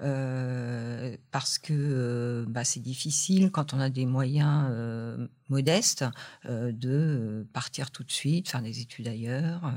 Euh, 0.00 1.16
parce 1.32 1.58
que 1.58 1.72
euh, 1.72 2.44
bah, 2.46 2.62
c'est 2.62 2.80
difficile 2.80 3.50
quand 3.50 3.74
on 3.74 3.80
a 3.80 3.90
des 3.90 4.06
moyens 4.06 4.68
euh, 4.70 5.26
modestes 5.48 6.04
de 6.44 7.46
partir 7.52 7.90
tout 7.90 8.04
de 8.04 8.12
suite, 8.12 8.50
faire 8.50 8.62
des 8.62 8.80
études 8.80 9.08
ailleurs. 9.08 9.72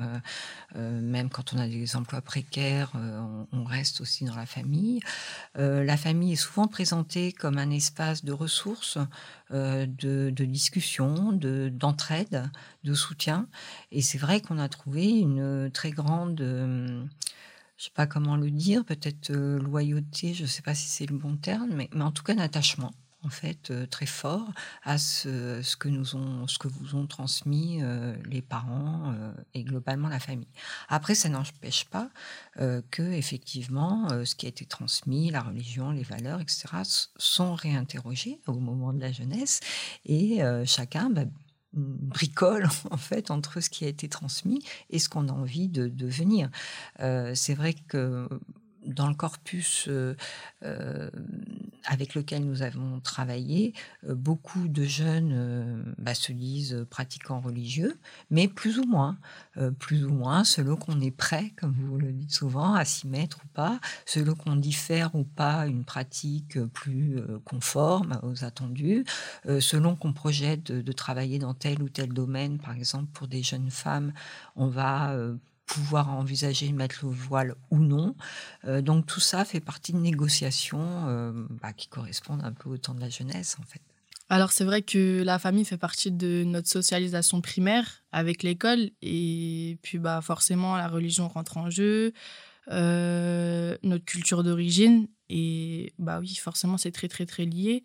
même 0.76 1.30
quand 1.30 1.54
on 1.54 1.58
a 1.58 1.68
des 1.68 1.96
emplois 1.96 2.20
précaires, 2.20 2.92
on, 3.54 3.64
reste 3.64 4.02
aussi 4.02 4.26
dans 4.26 4.36
la 4.36 4.46
famille. 4.46 5.00
la 5.56 5.96
famille 5.96 6.34
est 6.34 6.36
souvent 6.36 6.68
présentée 6.68 7.32
comme 7.32 7.58
un 7.58 7.72
espace 7.72 8.26
de 8.26 8.34
ressources, 8.34 8.98
de, 9.50 9.86
de, 9.88 10.46
discussion, 10.46 11.32
d'entraide, 11.32 12.52
de, 12.84 12.94
soutien. 12.94 13.48
Et 13.94 14.02
c'est 14.02 14.18
vrai 14.18 14.42
qu'on 14.42 14.58
a 14.58 14.68
trouvé 14.68 15.08
une 15.08 15.72
très 15.72 15.92
grande 15.92 16.42
je 17.82 17.86
sais 17.86 17.92
pas 17.96 18.06
comment 18.06 18.36
le 18.36 18.52
dire, 18.52 18.86
peut-être 18.86 19.32
euh, 19.32 19.58
loyauté, 19.58 20.36
je 20.36 20.46
sais 20.46 20.62
pas 20.62 20.76
si 20.76 20.88
c'est 20.88 21.08
le 21.08 21.18
bon 21.18 21.36
terme, 21.36 21.72
mais, 21.74 21.90
mais 21.96 22.04
en 22.04 22.12
tout 22.12 22.22
cas 22.22 22.34
un 22.36 22.38
attachement 22.38 22.94
en 23.24 23.30
fait 23.30 23.72
euh, 23.72 23.88
très 23.88 24.06
fort 24.06 24.52
à 24.84 25.00
ce, 25.00 25.64
ce, 25.64 25.76
que 25.78 25.90
nous 25.90 26.16
ont, 26.16 26.46
ce 26.46 26.60
que 26.60 26.68
vous 26.68 26.94
ont 26.94 27.08
transmis 27.08 27.80
euh, 27.82 28.16
les 28.26 28.44
parents 28.44 29.16
et 29.56 29.64
globalement 29.64 30.10
la 30.10 30.20
famille. 30.20 30.48
Après, 30.90 31.16
ça 31.16 31.28
n'empêche 31.28 31.86
pas 31.86 32.12
que 32.92 33.02
effectivement 33.02 34.10
ce 34.26 34.36
qui 34.36 34.46
a 34.46 34.50
été 34.50 34.66
transmis, 34.66 35.32
la 35.32 35.42
religion, 35.42 35.90
les 35.90 36.04
valeurs, 36.04 36.40
etc., 36.40 36.68
sont 37.18 37.56
réinterrogés 37.56 38.40
au 38.46 38.60
moment 38.60 38.94
de 38.94 39.00
la 39.00 39.12
jeunesse 39.12 39.60
et 40.06 40.42
chacun 40.66 41.10
bah, 41.10 41.26
bricole 41.74 42.68
en 42.92 42.98
fait 42.98 43.32
entre 43.32 43.62
ce 43.62 43.70
qui 43.70 43.86
a 43.86 43.88
été 43.88 44.10
transmis 44.10 44.64
et 44.90 45.00
ce 45.00 45.10
qu'on 45.10 45.28
a 45.30 45.32
envie 45.32 45.68
de 45.68 45.88
devenir. 45.88 46.50
Euh, 47.00 47.34
c'est 47.36 47.54
vrai 47.54 47.74
que 47.74 48.28
dans 48.86 49.08
le 49.08 49.14
corpus 49.14 49.86
euh, 49.88 50.16
euh, 50.64 51.10
avec 51.86 52.16
lequel 52.16 52.46
nous 52.46 52.62
avons 52.62 53.00
travaillé, 53.00 53.74
beaucoup 54.08 54.68
de 54.68 54.84
jeunes 54.84 55.94
bah, 55.98 56.14
se 56.14 56.32
disent 56.32 56.86
pratiquants 56.92 57.40
religieux, 57.40 58.00
mais 58.30 58.48
plus 58.48 58.78
ou 58.78 58.86
moins, 58.86 59.18
plus 59.80 60.06
ou 60.06 60.14
moins, 60.14 60.44
selon 60.44 60.76
qu'on 60.76 61.02
est 61.02 61.10
prêt, 61.10 61.54
comme 61.58 61.74
vous 61.74 61.98
le 61.98 62.12
dites 62.12 62.32
souvent, 62.32 62.76
à 62.76 62.86
s'y 62.86 63.08
mettre 63.08 63.40
ou 63.44 63.48
pas, 63.48 63.80
selon 64.06 64.36
qu'on 64.36 64.56
diffère 64.56 65.16
ou 65.16 65.24
pas 65.24 65.66
une 65.66 65.84
pratique 65.84 66.60
plus 66.68 67.20
conforme 67.46 68.20
aux 68.22 68.44
attendus, 68.44 69.04
selon 69.60 69.96
qu'on 69.96 70.14
projette 70.14 70.72
de, 70.72 70.92
travailler 70.92 71.40
dans 71.40 71.56
tel 71.56 71.82
ou 71.82 71.90
tel 71.90 72.14
domaine, 72.14 72.60
par 72.60 72.76
exemple 72.76 73.08
pour 73.12 73.28
des 73.28 73.42
jeunes 73.42 73.72
femmes, 73.72 74.14
on 74.56 74.68
va 74.68 75.16
pouvoir 75.74 76.10
envisager 76.10 76.68
de 76.68 76.76
mettre 76.76 77.06
le 77.06 77.12
voile 77.12 77.56
ou 77.70 77.78
non. 77.78 78.16
Euh, 78.66 78.82
donc 78.82 79.06
tout 79.06 79.20
ça 79.20 79.46
fait 79.46 79.60
partie 79.60 79.94
de 79.94 79.98
négociations 79.98 81.08
euh, 81.08 81.32
bah, 81.62 81.74
qui 81.74 81.88
correspondent 81.88 82.44
un 82.44 82.52
peu 82.52 82.70
au 82.70 82.78
temps 82.78 82.94
de 82.94 83.00
la 83.00 83.10
jeunesse 83.10 83.58
en 83.60 83.64
fait. 83.64 83.82
Alors 84.30 84.52
c'est 84.52 84.64
vrai 84.64 84.82
que 84.82 85.24
la 85.24 85.40
famille 85.40 85.66
fait 85.66 85.78
partie 85.78 86.12
de 86.12 86.44
notre 86.46 86.70
socialisation 86.70 87.42
primaire 87.42 88.04
avec 88.12 88.44
l'école 88.44 88.92
et 89.02 89.78
puis 89.82 89.98
bah 89.98 90.22
forcément 90.22 90.78
la 90.78 90.88
religion 90.88 91.28
rentre 91.28 91.58
en 91.58 91.70
jeu, 91.70 92.14
euh, 92.72 93.78
notre 93.84 94.06
culture 94.06 94.44
d'origine 94.44 95.08
et 95.30 95.94
bah 96.00 96.20
oui 96.20 96.36
forcément 96.36 96.78
c'est 96.78 96.92
très 96.92 97.08
très 97.08 97.26
très 97.26 97.46
lié. 97.46 97.84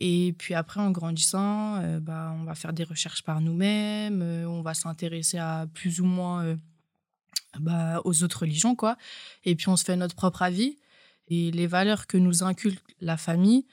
Et 0.00 0.32
puis 0.38 0.54
après, 0.54 0.78
en 0.78 0.92
grandissant, 0.92 1.82
bah, 1.98 2.32
on 2.38 2.44
va 2.44 2.54
faire 2.54 2.72
des 2.72 2.84
recherches 2.84 3.24
par 3.24 3.40
nous-mêmes, 3.40 4.22
on 4.46 4.62
va 4.62 4.72
s'intéresser 4.72 5.38
à 5.38 5.66
plus 5.74 6.00
ou 6.00 6.04
moins 6.04 6.56
bah, 7.60 8.00
aux 8.04 8.22
autres 8.22 8.40
religions, 8.40 8.74
quoi. 8.74 8.96
Et 9.44 9.54
puis 9.54 9.68
on 9.68 9.76
se 9.76 9.84
fait 9.84 9.96
notre 9.96 10.14
propre 10.14 10.42
avis. 10.42 10.78
Et 11.28 11.50
les 11.50 11.66
valeurs 11.66 12.06
que 12.06 12.16
nous 12.16 12.42
inculque 12.42 12.96
la 13.00 13.16
famille, 13.16 13.66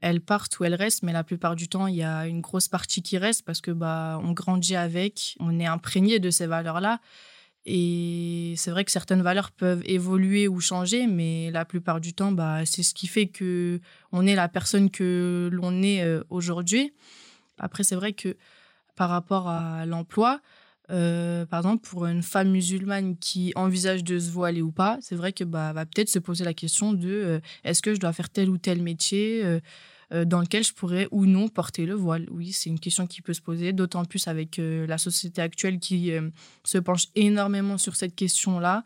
elles 0.00 0.20
partent 0.20 0.58
ou 0.58 0.64
elles 0.64 0.74
restent, 0.74 1.02
mais 1.02 1.12
la 1.12 1.24
plupart 1.24 1.56
du 1.56 1.68
temps, 1.68 1.86
il 1.86 1.96
y 1.96 2.02
a 2.02 2.26
une 2.26 2.40
grosse 2.40 2.68
partie 2.68 3.02
qui 3.02 3.16
reste 3.18 3.44
parce 3.44 3.60
que 3.60 3.70
bah, 3.70 4.20
on 4.22 4.32
grandit 4.32 4.76
avec, 4.76 5.36
on 5.40 5.58
est 5.58 5.66
imprégné 5.66 6.18
de 6.18 6.30
ces 6.30 6.46
valeurs-là. 6.46 7.00
Et 7.64 8.54
c'est 8.56 8.70
vrai 8.70 8.84
que 8.84 8.92
certaines 8.92 9.22
valeurs 9.22 9.50
peuvent 9.50 9.82
évoluer 9.86 10.46
ou 10.46 10.60
changer, 10.60 11.08
mais 11.08 11.50
la 11.50 11.64
plupart 11.64 12.00
du 12.00 12.14
temps, 12.14 12.30
bah, 12.30 12.64
c'est 12.64 12.84
ce 12.84 12.94
qui 12.94 13.08
fait 13.08 13.26
que 13.26 13.80
on 14.12 14.24
est 14.24 14.36
la 14.36 14.48
personne 14.48 14.90
que 14.90 15.48
l'on 15.52 15.82
est 15.82 16.02
euh, 16.02 16.22
aujourd'hui. 16.30 16.92
Après, 17.58 17.82
c'est 17.82 17.96
vrai 17.96 18.12
que 18.12 18.36
par 18.94 19.10
rapport 19.10 19.48
à 19.48 19.84
l'emploi, 19.84 20.40
euh, 20.90 21.46
par 21.46 21.60
exemple, 21.60 21.88
pour 21.88 22.06
une 22.06 22.22
femme 22.22 22.50
musulmane 22.50 23.16
qui 23.16 23.52
envisage 23.56 24.04
de 24.04 24.18
se 24.18 24.30
voiler 24.30 24.62
ou 24.62 24.70
pas, 24.70 24.98
c'est 25.00 25.16
vrai 25.16 25.32
que 25.32 25.44
bah, 25.44 25.72
va 25.72 25.84
peut-être 25.84 26.08
se 26.08 26.18
poser 26.18 26.44
la 26.44 26.54
question 26.54 26.92
de 26.92 27.08
euh, 27.08 27.40
est-ce 27.64 27.82
que 27.82 27.94
je 27.94 28.00
dois 28.00 28.12
faire 28.12 28.30
tel 28.30 28.48
ou 28.48 28.58
tel 28.58 28.82
métier 28.82 29.42
euh, 29.44 30.24
dans 30.24 30.40
lequel 30.40 30.62
je 30.62 30.72
pourrais 30.72 31.08
ou 31.10 31.26
non 31.26 31.48
porter 31.48 31.86
le 31.86 31.94
voile? 31.94 32.28
Oui, 32.30 32.52
c'est 32.52 32.70
une 32.70 32.78
question 32.78 33.06
qui 33.06 33.22
peut 33.22 33.34
se 33.34 33.40
poser, 33.40 33.72
d'autant 33.72 34.04
plus 34.04 34.28
avec 34.28 34.58
la 34.60 34.98
société 34.98 35.42
actuelle 35.42 35.80
qui 35.80 36.12
se 36.62 36.78
penche 36.78 37.06
énormément 37.16 37.76
sur 37.76 37.96
cette 37.96 38.14
question-là. 38.14 38.84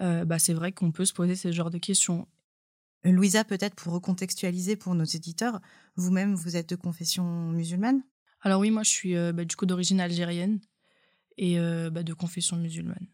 bah, 0.00 0.38
c'est 0.38 0.54
vrai 0.54 0.72
qu'on 0.72 0.92
peut 0.92 1.04
se 1.04 1.12
poser 1.12 1.36
ce 1.36 1.52
genre 1.52 1.70
de 1.70 1.76
questions. 1.76 2.26
Louisa, 3.04 3.44
peut-être 3.44 3.74
pour 3.74 3.92
recontextualiser 3.92 4.76
pour 4.76 4.94
nos 4.94 5.04
éditeurs, 5.04 5.60
vous-même, 5.96 6.34
vous 6.34 6.56
êtes 6.56 6.70
de 6.70 6.76
confession 6.76 7.50
musulmane? 7.50 8.02
Alors 8.40 8.60
oui, 8.60 8.70
moi 8.70 8.82
je 8.82 8.90
suis 8.90 9.14
bah, 9.14 9.44
du 9.44 9.56
coup 9.56 9.66
d'origine 9.66 10.00
algérienne 10.00 10.58
et 11.38 11.58
euh, 11.58 11.90
bah, 11.90 12.02
de 12.02 12.12
confession 12.12 12.56
musulmane. 12.56 13.06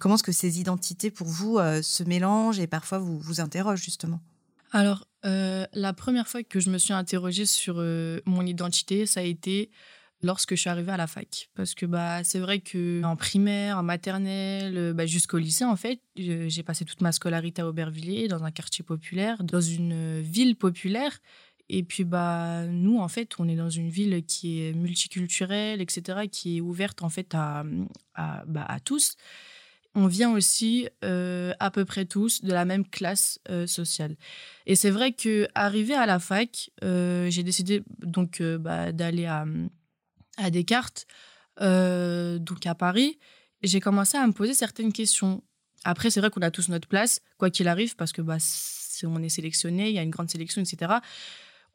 Comment 0.00 0.16
est-ce 0.16 0.22
que 0.22 0.32
ces 0.32 0.60
identités 0.60 1.10
pour 1.10 1.26
vous 1.26 1.58
euh, 1.58 1.80
se 1.82 2.02
mélangent 2.02 2.58
et 2.58 2.66
parfois 2.66 2.98
vous 2.98 3.18
vous 3.18 3.40
interrogent 3.40 3.82
justement? 3.82 4.20
Alors, 4.72 5.06
euh, 5.24 5.66
la 5.72 5.92
première 5.92 6.28
fois 6.28 6.42
que 6.42 6.60
je 6.60 6.70
me 6.70 6.78
suis 6.78 6.92
interrogée 6.92 7.46
sur 7.46 7.76
mon 8.26 8.44
identité, 8.44 9.06
ça 9.06 9.20
a 9.20 9.22
été 9.22 9.70
lorsque 10.22 10.54
je 10.54 10.60
suis 10.60 10.70
arrivée 10.70 10.92
à 10.92 10.96
la 10.96 11.06
fac. 11.06 11.50
Parce 11.54 11.74
que 11.74 11.86
bah, 11.86 12.24
c'est 12.24 12.40
vrai 12.40 12.60
qu'en 12.60 13.16
primaire, 13.16 13.78
en 13.78 13.82
maternelle, 13.82 14.92
bah, 14.92 15.06
jusqu'au 15.06 15.38
lycée, 15.38 15.64
en 15.64 15.76
fait, 15.76 16.00
j'ai 16.16 16.62
passé 16.62 16.84
toute 16.84 17.00
ma 17.00 17.12
scolarité 17.12 17.62
à 17.62 17.68
Aubervilliers, 17.68 18.28
dans 18.28 18.44
un 18.44 18.50
quartier 18.50 18.84
populaire, 18.84 19.42
dans 19.44 19.60
une 19.60 20.20
ville 20.20 20.56
populaire. 20.56 21.20
Et 21.68 21.82
puis, 21.82 22.04
bah, 22.04 22.64
nous, 22.66 22.98
en 22.98 23.08
fait, 23.08 23.38
on 23.38 23.48
est 23.48 23.56
dans 23.56 23.70
une 23.70 23.88
ville 23.88 24.24
qui 24.24 24.62
est 24.62 24.72
multiculturelle, 24.72 25.80
etc., 25.80 26.28
qui 26.30 26.58
est 26.58 26.60
ouverte, 26.60 27.02
en 27.02 27.08
fait, 27.08 27.34
à, 27.34 27.64
à, 28.14 28.44
bah, 28.46 28.66
tous. 28.84 29.16
On 29.94 30.06
vient 30.06 30.30
aussi 30.32 30.88
euh, 31.04 31.54
à 31.58 31.70
peu 31.70 31.84
près 31.84 32.04
tous 32.04 32.44
de 32.44 32.52
la 32.52 32.64
même 32.66 32.86
classe 32.86 33.40
euh, 33.48 33.66
sociale. 33.66 34.16
Et 34.66 34.76
c'est 34.76 34.90
vrai 34.90 35.12
que 35.12 35.48
arrivé 35.54 35.94
à 35.94 36.04
la 36.06 36.18
fac, 36.18 36.70
euh, 36.84 37.30
j'ai 37.30 37.42
décidé 37.42 37.82
donc 38.00 38.42
bah, 38.42 38.92
d'aller 38.92 39.24
à, 39.24 39.46
à 40.36 40.50
Descartes, 40.50 41.06
donc 41.58 42.66
à 42.66 42.74
Paris. 42.74 43.18
J'ai 43.62 43.80
commencé 43.80 44.18
à 44.18 44.26
me 44.26 44.32
poser 44.32 44.52
certaines 44.52 44.92
questions. 44.92 45.42
Après, 45.82 46.10
c'est 46.10 46.20
vrai 46.20 46.28
qu'on 46.28 46.42
a 46.42 46.50
tous 46.50 46.68
notre 46.68 46.88
place, 46.88 47.22
quoi 47.38 47.48
qu'il 47.48 47.66
arrive, 47.66 47.96
parce 47.96 48.12
que 48.12 48.20
bah, 48.20 48.36
on 49.04 49.22
est 49.22 49.30
sélectionné, 49.30 49.88
il 49.88 49.94
y 49.94 49.98
a 49.98 50.02
une 50.02 50.10
grande 50.10 50.30
sélection, 50.30 50.60
etc 50.60 50.98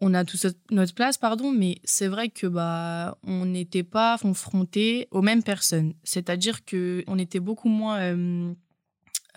on 0.02 0.16
a 0.16 0.26
tous 0.26 0.48
notre 0.72 0.96
place, 0.96 1.18
pardon, 1.20 1.52
mais 1.52 1.78
c'est 1.84 2.08
vrai 2.08 2.30
que 2.30 2.48
bah 2.48 3.20
on 3.24 3.46
n'était 3.46 3.84
pas 3.84 4.18
confrontés 4.18 5.08
aux 5.12 5.22
mêmes 5.22 5.44
personnes. 5.44 5.94
C'est-à-dire 6.04 6.66
que 6.66 7.04
on 7.06 7.20
était 7.20 7.40
beaucoup 7.40 7.70
moins 7.70 8.00
euh, 8.00 8.52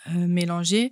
euh, 0.09 0.27
mélangés. 0.27 0.91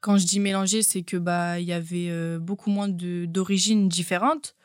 Quand 0.00 0.18
je 0.18 0.26
dis 0.26 0.40
mélangés, 0.40 0.82
c'est 0.82 1.02
que 1.02 1.16
bah 1.16 1.60
il 1.60 1.66
y 1.66 1.72
avait 1.72 2.08
euh, 2.10 2.40
beaucoup 2.40 2.70
moins 2.70 2.88
d'origines 2.88 3.88
différentes. 3.88 4.56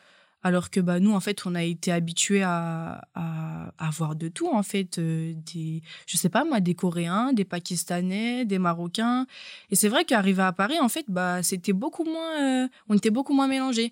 Alors 0.41 0.69
que 0.69 0.79
bah 0.79 1.01
nous 1.01 1.11
en 1.11 1.19
fait 1.19 1.45
on 1.45 1.53
a 1.53 1.63
été 1.63 1.91
habitués 1.91 2.43
à, 2.43 3.01
à, 3.13 3.89
voir 3.91 4.15
de 4.15 4.29
tout 4.29 4.47
en 4.47 4.63
fait 4.63 4.97
des 4.97 5.83
je 6.07 6.15
sais 6.15 6.29
pas 6.29 6.45
moi 6.45 6.61
des 6.61 6.75
Coréens, 6.75 7.33
des 7.33 7.43
Pakistanais, 7.43 8.45
des 8.45 8.57
Marocains 8.57 9.27
et 9.69 9.75
c'est 9.75 9.89
vrai 9.89 10.05
qu'arriver 10.05 10.43
à 10.43 10.53
Paris 10.53 10.79
en 10.79 10.87
fait 10.87 11.03
bah 11.09 11.43
c'était 11.43 11.73
beaucoup 11.73 12.05
moins 12.05 12.69
on 12.87 12.95
était 12.95 13.09
beaucoup 13.09 13.33
moins 13.33 13.49
mélangés 13.49 13.91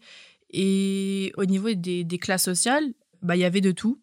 et 0.50 1.34
au 1.38 1.46
niveau 1.46 1.74
des, 1.74 2.06
classes 2.20 2.46
sociales, 2.46 2.86
bah, 3.22 3.36
il 3.36 3.40
y 3.40 3.46
avait 3.46 3.62
de 3.62 3.72
tout. 3.72 4.00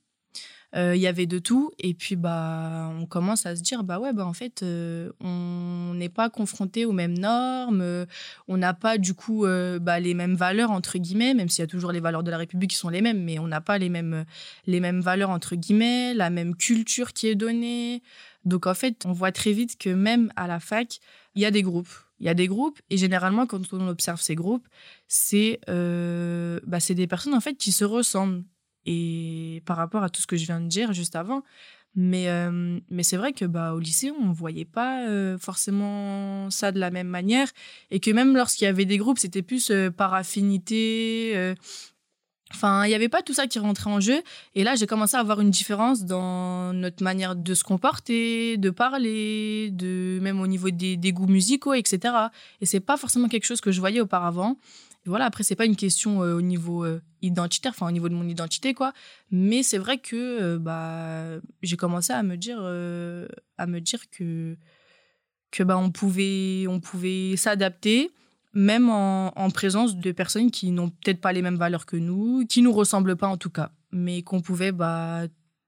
Euh, 0.76 0.96
il 0.96 1.00
y 1.00 1.06
avait 1.06 1.26
de 1.26 1.38
tout. 1.38 1.70
Et 1.78 1.94
puis, 1.94 2.16
bah, 2.16 2.90
on 2.98 3.06
commence 3.06 3.46
à 3.46 3.54
se 3.54 3.62
dire, 3.62 3.84
bah 3.84 4.00
ouais, 4.00 4.12
bah, 4.12 4.26
en 4.26 4.32
fait, 4.32 4.62
euh, 4.62 5.12
on 5.20 5.94
n'est 5.94 6.08
pas 6.08 6.30
confronté 6.30 6.84
aux 6.84 6.92
mêmes 6.92 7.16
normes. 7.16 7.80
Euh, 7.80 8.06
on 8.48 8.56
n'a 8.56 8.74
pas, 8.74 8.98
du 8.98 9.14
coup, 9.14 9.46
bah, 9.80 10.00
les 10.00 10.14
mêmes 10.14 10.34
valeurs, 10.34 10.70
entre 10.70 10.98
guillemets, 10.98 11.34
même 11.34 11.48
s'il 11.48 11.62
y 11.62 11.64
a 11.64 11.68
toujours 11.68 11.92
les 11.92 12.00
valeurs 12.00 12.24
de 12.24 12.30
la 12.30 12.38
République 12.38 12.70
qui 12.70 12.76
sont 12.76 12.88
les 12.88 13.02
mêmes, 13.02 13.22
mais 13.22 13.38
on 13.38 13.46
n'a 13.46 13.60
pas 13.60 13.78
les 13.78 13.88
mêmes, 13.88 14.24
les 14.66 14.80
mêmes 14.80 15.00
valeurs, 15.00 15.30
entre 15.30 15.54
guillemets, 15.54 16.12
la 16.14 16.30
même 16.30 16.56
culture 16.56 17.12
qui 17.12 17.28
est 17.28 17.36
donnée. 17.36 18.02
Donc, 18.44 18.66
en 18.66 18.74
fait, 18.74 19.06
on 19.06 19.12
voit 19.12 19.32
très 19.32 19.52
vite 19.52 19.78
que 19.78 19.90
même 19.90 20.32
à 20.36 20.46
la 20.48 20.60
fac, 20.60 20.98
il 21.34 21.42
y 21.42 21.46
a 21.46 21.50
des 21.50 21.62
groupes. 21.62 21.88
Il 22.24 22.26
y 22.26 22.30
a 22.30 22.34
des 22.34 22.48
groupes, 22.48 22.80
et 22.88 22.96
généralement, 22.96 23.46
quand 23.46 23.60
on 23.74 23.86
observe 23.86 24.18
ces 24.18 24.34
groupes, 24.34 24.66
c'est 25.08 25.60
euh, 25.68 26.58
bah, 26.66 26.78
des 26.88 27.06
personnes 27.06 27.34
en 27.34 27.40
fait 27.40 27.54
qui 27.54 27.70
se 27.70 27.84
ressemblent. 27.84 28.44
Et 28.86 29.62
par 29.66 29.76
rapport 29.76 30.02
à 30.02 30.08
tout 30.08 30.22
ce 30.22 30.26
que 30.26 30.36
je 30.36 30.46
viens 30.46 30.60
de 30.60 30.66
dire 30.66 30.94
juste 30.94 31.16
avant, 31.16 31.42
mais, 31.94 32.28
euh, 32.28 32.80
mais 32.90 33.02
c'est 33.02 33.18
vrai 33.18 33.32
que 33.32 33.44
bah, 33.44 33.74
au 33.74 33.78
lycée, 33.78 34.10
on 34.10 34.28
ne 34.28 34.34
voyait 34.34 34.64
pas 34.64 35.06
euh, 35.06 35.38
forcément 35.38 36.50
ça 36.50 36.72
de 36.72 36.80
la 36.80 36.90
même 36.90 37.08
manière. 37.08 37.48
Et 37.90 38.00
que 38.00 38.10
même 38.10 38.34
lorsqu'il 38.34 38.64
y 38.64 38.68
avait 38.68 38.86
des 38.86 38.98
groupes, 38.98 39.18
c'était 39.18 39.42
plus 39.42 39.70
euh, 39.70 39.90
par 39.90 40.14
affinité, 40.14 41.54
Enfin, 42.52 42.84
il 42.84 42.88
n'y 42.88 42.94
avait 42.94 43.08
pas 43.08 43.22
tout 43.22 43.34
ça 43.34 43.46
qui 43.46 43.58
rentrait 43.58 43.90
en 43.90 44.00
jeu. 44.00 44.22
Et 44.54 44.64
là, 44.64 44.74
j'ai 44.76 44.86
commencé 44.86 45.16
à 45.16 45.20
avoir 45.20 45.40
une 45.40 45.50
différence 45.50 46.04
dans 46.04 46.72
notre 46.72 47.02
manière 47.02 47.34
de 47.34 47.54
se 47.54 47.64
comporter, 47.64 48.56
de 48.58 48.70
parler, 48.70 49.70
de 49.72 50.18
même 50.20 50.40
au 50.40 50.46
niveau 50.46 50.70
des, 50.70 50.96
goûts 51.12 51.26
musicaux, 51.26 51.74
etc. 51.74 52.14
Et 52.60 52.66
c'est 52.66 52.80
pas 52.80 52.96
forcément 52.96 53.28
quelque 53.28 53.44
chose 53.46 53.60
que 53.60 53.72
je 53.72 53.80
voyais 53.80 54.00
auparavant. 54.00 54.58
Et 55.06 55.08
voilà, 55.08 55.24
après, 55.26 55.42
c'est 55.42 55.56
pas 55.56 55.66
une 55.66 55.76
question 55.76 56.22
euh, 56.22 56.34
au 56.34 56.42
niveau 56.42 56.84
euh, 56.84 57.02
identitaire, 57.20 57.72
enfin 57.74 57.88
au 57.88 57.90
niveau 57.90 58.08
de 58.08 58.14
mon 58.14 58.26
identité, 58.26 58.72
quoi. 58.72 58.92
Mais 59.30 59.62
c'est 59.62 59.78
vrai 59.78 59.98
que 59.98 60.16
euh, 60.16 60.58
bah, 60.58 61.40
j'ai 61.62 61.76
commencé 61.76 62.12
à 62.12 62.22
me 62.22 62.36
dire, 62.36 62.58
à 62.58 63.66
me 63.66 63.80
dire 63.80 64.08
que, 64.10 64.56
que 65.50 65.62
bah, 65.62 65.76
on 65.76 65.90
pouvait, 65.90 66.66
on 66.68 66.80
pouvait 66.80 67.36
s'adapter 67.36 68.10
même 68.54 68.88
en, 68.88 69.50
présence 69.50 69.96
de 69.96 70.12
personnes 70.12 70.50
qui 70.50 70.70
n'ont 70.70 70.90
peut-être 70.90 71.20
pas 71.20 71.32
les 71.32 71.42
mêmes 71.42 71.56
valeurs 71.56 71.86
que 71.86 71.96
nous, 71.96 72.46
qui 72.48 72.62
nous 72.62 72.72
ressemblent 72.72 73.16
pas 73.16 73.28
en 73.28 73.36
tout 73.36 73.50
cas, 73.50 73.70
mais 73.92 74.22
qu'on 74.22 74.40
pouvait 74.40 74.72
bah, 74.72 75.22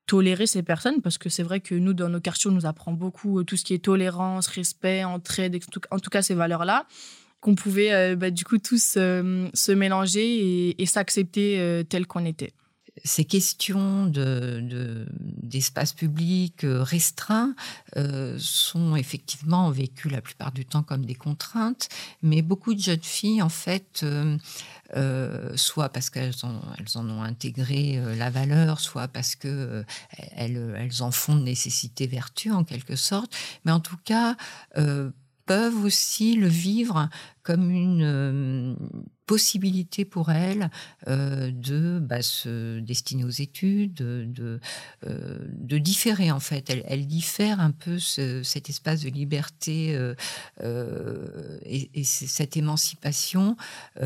tolérer 0.07 0.47
ces 0.47 0.63
personnes 0.63 1.03
parce 1.03 1.19
que 1.19 1.29
c'est 1.29 1.43
vrai 1.43 1.61
que 1.61 1.75
nous, 1.75 1.93
dans 1.93 2.09
nos 2.09 2.21
quartiers, 2.21 2.51
on 2.51 2.55
nous 2.55 2.67
apprend 2.67 2.93
beaucoup 2.93 3.41
euh, 3.41 3.45
tout 3.45 3.57
ce 3.57 3.65
qui 3.65 3.75
est 3.75 3.85
tolérance, 3.85 4.47
respect, 4.47 5.05
entraide, 5.05 5.59
en 5.91 5.99
tout 5.99 6.11
cas 6.11 6.23
ces 6.23 6.35
valeurs-là, 6.35 6.87
qu'on 7.41 7.55
pouvait 7.55 7.93
euh, 7.93 8.17
bah, 8.17 8.31
du 8.31 8.45
coup 8.45 8.59
tous 8.59 8.95
euh, 8.97 9.49
se 9.53 9.73
mélanger 9.73 10.81
et, 10.81 10.87
s'accepter 10.87 11.85
tel 11.89 12.07
qu'on 12.07 12.25
était. 12.25 12.53
Ces 13.05 13.25
questions 13.25 14.07
d'espace 14.07 15.95
de, 15.95 15.99
public 15.99 16.61
restreint 16.63 17.55
sont 18.39 18.97
effectivement 18.97 19.71
vécues 19.71 20.09
la 20.09 20.21
plupart 20.21 20.53
du 20.53 20.65
temps 20.65 20.83
comme 20.83 21.05
des 21.05 21.15
contraintes, 21.15 21.89
mais 22.23 22.43
beaucoup 22.43 22.75
de 22.75 22.81
jeunes 22.81 23.03
filles, 23.03 23.43
en 23.43 23.49
fait, 23.49 24.05
soit 25.57 25.89
parce 25.91 26.11
qu'elles 26.11 26.35
elles 26.79 26.99
en 26.99 27.11
ont 27.11 27.23
intégré 27.23 28.01
la 28.17 28.31
valeur, 28.31 28.81
soit 28.81 29.09
parce 29.09 29.37
que 29.37 29.85
elles, 30.35 30.75
elles, 30.77 31.03
en 31.03 31.11
font 31.11 31.37
nécessité 31.37 32.07
vertu 32.07 32.51
en 32.51 32.65
quelque 32.65 32.97
sorte, 32.97 33.35
mais 33.65 33.73
en 33.73 33.81
tout 33.81 33.99
cas 34.05 34.37
peuvent 35.47 35.85
aussi 35.85 36.35
le 36.35 36.49
vivre 36.49 37.09
comme 37.47 37.71
une 37.71 38.77
possibilité 39.27 40.05
pour 40.05 40.31
elle 40.31 40.71
euh, 41.09 41.51
de 41.51 41.99
bah, 41.99 42.23
se 42.23 42.79
destiner 42.79 43.25
aux 43.25 43.29
études, 43.29 43.95
de, 43.95 44.61
euh, 45.07 45.39
de, 45.51 45.79
différer 45.79 46.31
en 46.31 46.41
fait. 46.41 46.71
Elle, 46.71 46.85
elle, 46.87 47.07
diffère 47.07 47.61
un 47.61 47.73
peu 47.73 47.99
cet 47.99 48.71
espace 48.71 49.03
de 49.03 49.11
liberté 49.11 49.95
euh, 49.95 50.15
et, 51.65 52.05
cette 52.05 52.57
émancipation. 52.57 53.57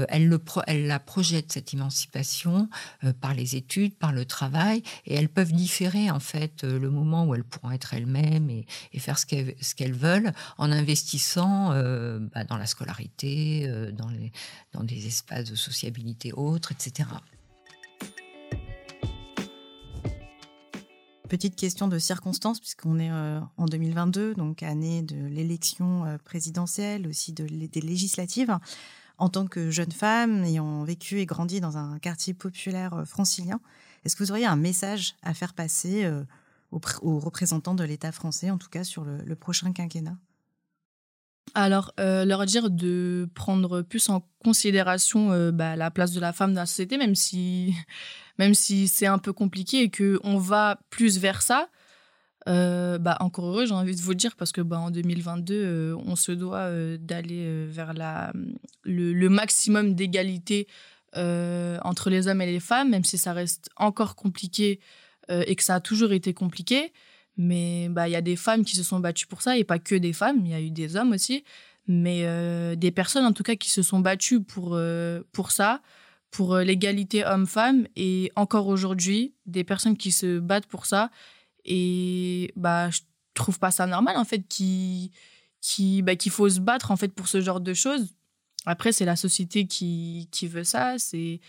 elle, 0.08 0.26
le 0.26 0.40
elle 0.66 0.86
la 0.86 0.98
projette 0.98 1.52
cette 1.52 1.74
émancipation 1.74 2.68
par 3.20 3.34
les 3.34 3.56
études, 3.56 3.94
par 3.94 4.12
le 4.12 4.24
travail, 4.24 4.82
et 5.06 5.14
elles 5.14 5.28
peuvent 5.28 5.52
différer 5.52 6.10
en 6.10 6.20
fait 6.20 6.64
le 6.64 6.90
moment 6.90 7.26
où 7.26 7.34
elles 7.34 7.44
pourront 7.44 7.70
être 7.72 7.94
elles-mêmes 7.94 8.48
et, 8.50 8.66
faire 8.98 9.18
ce 9.18 9.26
qu'elles 9.26 9.54
qu'elles 9.76 9.92
veulent 9.92 10.32
en 10.58 10.70
investissant 10.72 11.70
bah, 12.34 12.44
dans 12.44 12.56
la 12.56 12.66
scolarité, 12.66 13.29
dans, 13.92 14.08
les, 14.08 14.32
dans 14.72 14.84
des 14.84 15.06
espaces 15.06 15.50
de 15.50 15.54
sociabilité 15.54 16.32
autres, 16.32 16.72
etc. 16.72 17.08
Petite 21.30 21.54
question 21.54 21.86
de 21.86 21.96
circonstance, 22.00 22.58
puisqu'on 22.58 22.98
est 22.98 23.12
euh, 23.12 23.38
en 23.56 23.66
2022, 23.66 24.34
donc 24.34 24.64
année 24.64 25.02
de 25.02 25.14
l'élection 25.28 26.04
euh, 26.04 26.18
présidentielle, 26.18 27.06
aussi 27.06 27.32
de, 27.32 27.46
des 27.46 27.80
législatives. 27.80 28.58
En 29.16 29.28
tant 29.28 29.46
que 29.46 29.70
jeune 29.70 29.92
femme 29.92 30.42
ayant 30.42 30.82
vécu 30.82 31.20
et 31.20 31.26
grandi 31.26 31.60
dans 31.60 31.76
un 31.76 32.00
quartier 32.00 32.34
populaire 32.34 32.94
euh, 32.94 33.04
francilien, 33.04 33.60
est-ce 34.04 34.16
que 34.16 34.24
vous 34.24 34.32
auriez 34.32 34.46
un 34.46 34.56
message 34.56 35.14
à 35.22 35.32
faire 35.32 35.54
passer 35.54 36.10
aux, 36.72 37.18
représentants 37.20 37.76
de 37.76 37.84
l'État 37.84 38.10
français, 38.10 38.50
en 38.50 38.58
tout 38.58 38.68
cas 38.68 38.82
sur 38.82 39.04
le 39.04 39.36
prochain 39.36 39.72
quinquennat? 39.72 40.16
Alors, 41.54 41.92
euh, 42.00 42.24
leur 42.24 42.46
dire 42.46 42.70
de 42.70 43.28
prendre 43.34 43.82
plus 43.82 44.08
en 44.08 44.26
considération 44.44 45.32
euh, 45.32 45.52
bah, 45.52 45.76
la 45.76 45.90
place 45.90 46.12
de 46.12 46.20
la 46.20 46.32
femme 46.32 46.54
dans 46.54 46.60
la 46.60 46.66
société, 46.66 46.96
même 46.96 47.14
si, 47.14 47.74
même 48.38 48.54
si 48.54 48.88
c'est 48.88 49.06
un 49.06 49.18
peu 49.18 49.32
compliqué 49.32 49.82
et 49.82 49.90
qu'on 49.90 50.38
va 50.38 50.80
plus 50.90 51.18
vers 51.18 51.42
ça. 51.42 51.68
Euh, 52.48 52.98
bah, 52.98 53.16
encore 53.20 53.46
heureux, 53.46 53.66
j'ai 53.66 53.74
envie 53.74 53.94
de 53.94 54.00
vous 54.00 54.10
le 54.10 54.16
dire, 54.16 54.34
parce 54.36 54.52
que 54.52 54.60
bah, 54.60 54.78
en 54.78 54.90
2022, 54.90 55.94
on 56.06 56.16
se 56.16 56.32
doit 56.32 56.70
d'aller 56.98 57.66
vers 57.66 57.92
le 58.84 59.28
maximum 59.28 59.94
d'égalité 59.94 60.66
entre 61.14 62.08
les 62.08 62.28
hommes 62.28 62.40
et 62.40 62.50
les 62.50 62.60
femmes, 62.60 62.90
même 62.90 63.04
si 63.04 63.18
ça 63.18 63.32
reste 63.32 63.68
encore 63.76 64.16
compliqué 64.16 64.80
et 65.28 65.54
que 65.54 65.62
ça 65.62 65.76
a 65.76 65.80
toujours 65.80 66.12
été 66.12 66.32
compliqué. 66.32 66.92
Mais 67.42 67.88
bah, 67.88 68.06
il 68.06 68.12
y 68.12 68.16
a 68.16 68.20
des 68.20 68.36
femmes 68.36 68.66
qui 68.66 68.76
se 68.76 68.82
sont 68.82 69.00
battues 69.00 69.26
pour 69.26 69.40
ça, 69.40 69.56
et 69.56 69.64
pas 69.64 69.78
que 69.78 69.94
des 69.94 70.12
femmes, 70.12 70.42
il 70.44 70.50
y 70.50 70.54
a 70.54 70.60
eu 70.60 70.70
des 70.70 70.96
hommes 70.96 71.12
aussi. 71.12 71.42
Mais 71.86 72.24
euh, 72.24 72.76
des 72.76 72.90
personnes, 72.90 73.24
en 73.24 73.32
tout 73.32 73.42
cas, 73.42 73.56
qui 73.56 73.70
se 73.70 73.80
sont 73.80 73.98
battues 73.98 74.42
pour, 74.42 74.74
euh, 74.74 75.22
pour 75.32 75.50
ça, 75.50 75.80
pour 76.30 76.52
euh, 76.54 76.64
l'égalité 76.64 77.24
homme-femme. 77.24 77.86
Et 77.96 78.30
encore 78.36 78.66
aujourd'hui, 78.66 79.32
des 79.46 79.64
personnes 79.64 79.96
qui 79.96 80.12
se 80.12 80.38
battent 80.38 80.66
pour 80.66 80.84
ça. 80.84 81.10
Et 81.64 82.52
bah, 82.56 82.90
je 82.90 83.00
trouve 83.32 83.58
pas 83.58 83.70
ça 83.70 83.86
normal, 83.86 84.18
en 84.18 84.26
fait, 84.26 84.46
qu'il 84.46 85.10
qui, 85.62 86.02
bah, 86.02 86.16
qu'il 86.16 86.32
faut 86.32 86.50
se 86.50 86.60
battre, 86.60 86.90
en 86.90 86.96
fait, 86.96 87.08
pour 87.08 87.26
ce 87.26 87.40
genre 87.40 87.60
de 87.62 87.72
choses. 87.72 88.06
Après, 88.66 88.92
c'est 88.92 89.06
la 89.06 89.16
société 89.16 89.66
qui, 89.66 90.28
qui 90.30 90.46
veut 90.46 90.64
ça. 90.64 90.98
C'est 90.98 91.40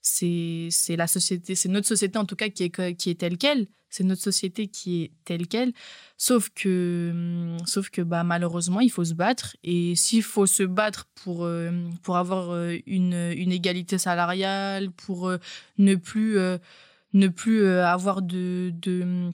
c'est 0.00 0.96
la 0.96 1.06
société, 1.06 1.54
c'est 1.54 1.68
notre 1.68 1.86
société 1.86 2.18
en 2.18 2.24
tout 2.24 2.36
cas 2.36 2.48
qui 2.48 2.64
est, 2.64 2.94
qui 2.96 3.10
est 3.10 3.20
telle 3.20 3.38
qu'elle. 3.38 3.66
C'est 3.90 4.04
notre 4.04 4.22
société 4.22 4.68
qui 4.68 5.02
est 5.02 5.12
telle 5.24 5.46
qu'elle. 5.46 5.72
Sauf 6.18 6.50
que, 6.54 7.10
hum, 7.12 7.66
sauf 7.66 7.90
que 7.90 8.02
bah, 8.02 8.22
malheureusement, 8.22 8.80
il 8.80 8.90
faut 8.90 9.04
se 9.04 9.14
battre. 9.14 9.56
Et 9.64 9.94
s'il 9.96 10.22
faut 10.22 10.46
se 10.46 10.62
battre 10.62 11.08
pour, 11.14 11.44
euh, 11.44 11.70
pour 12.02 12.16
avoir 12.16 12.50
euh, 12.50 12.76
une, 12.86 13.14
une 13.14 13.52
égalité 13.52 13.98
salariale, 13.98 14.90
pour 14.90 15.28
euh, 15.28 15.38
ne 15.78 15.94
plus, 15.94 16.38
ne 17.14 17.28
plus 17.28 17.66
avoir 17.66 18.20
de, 18.20 18.72
de, 18.74 19.30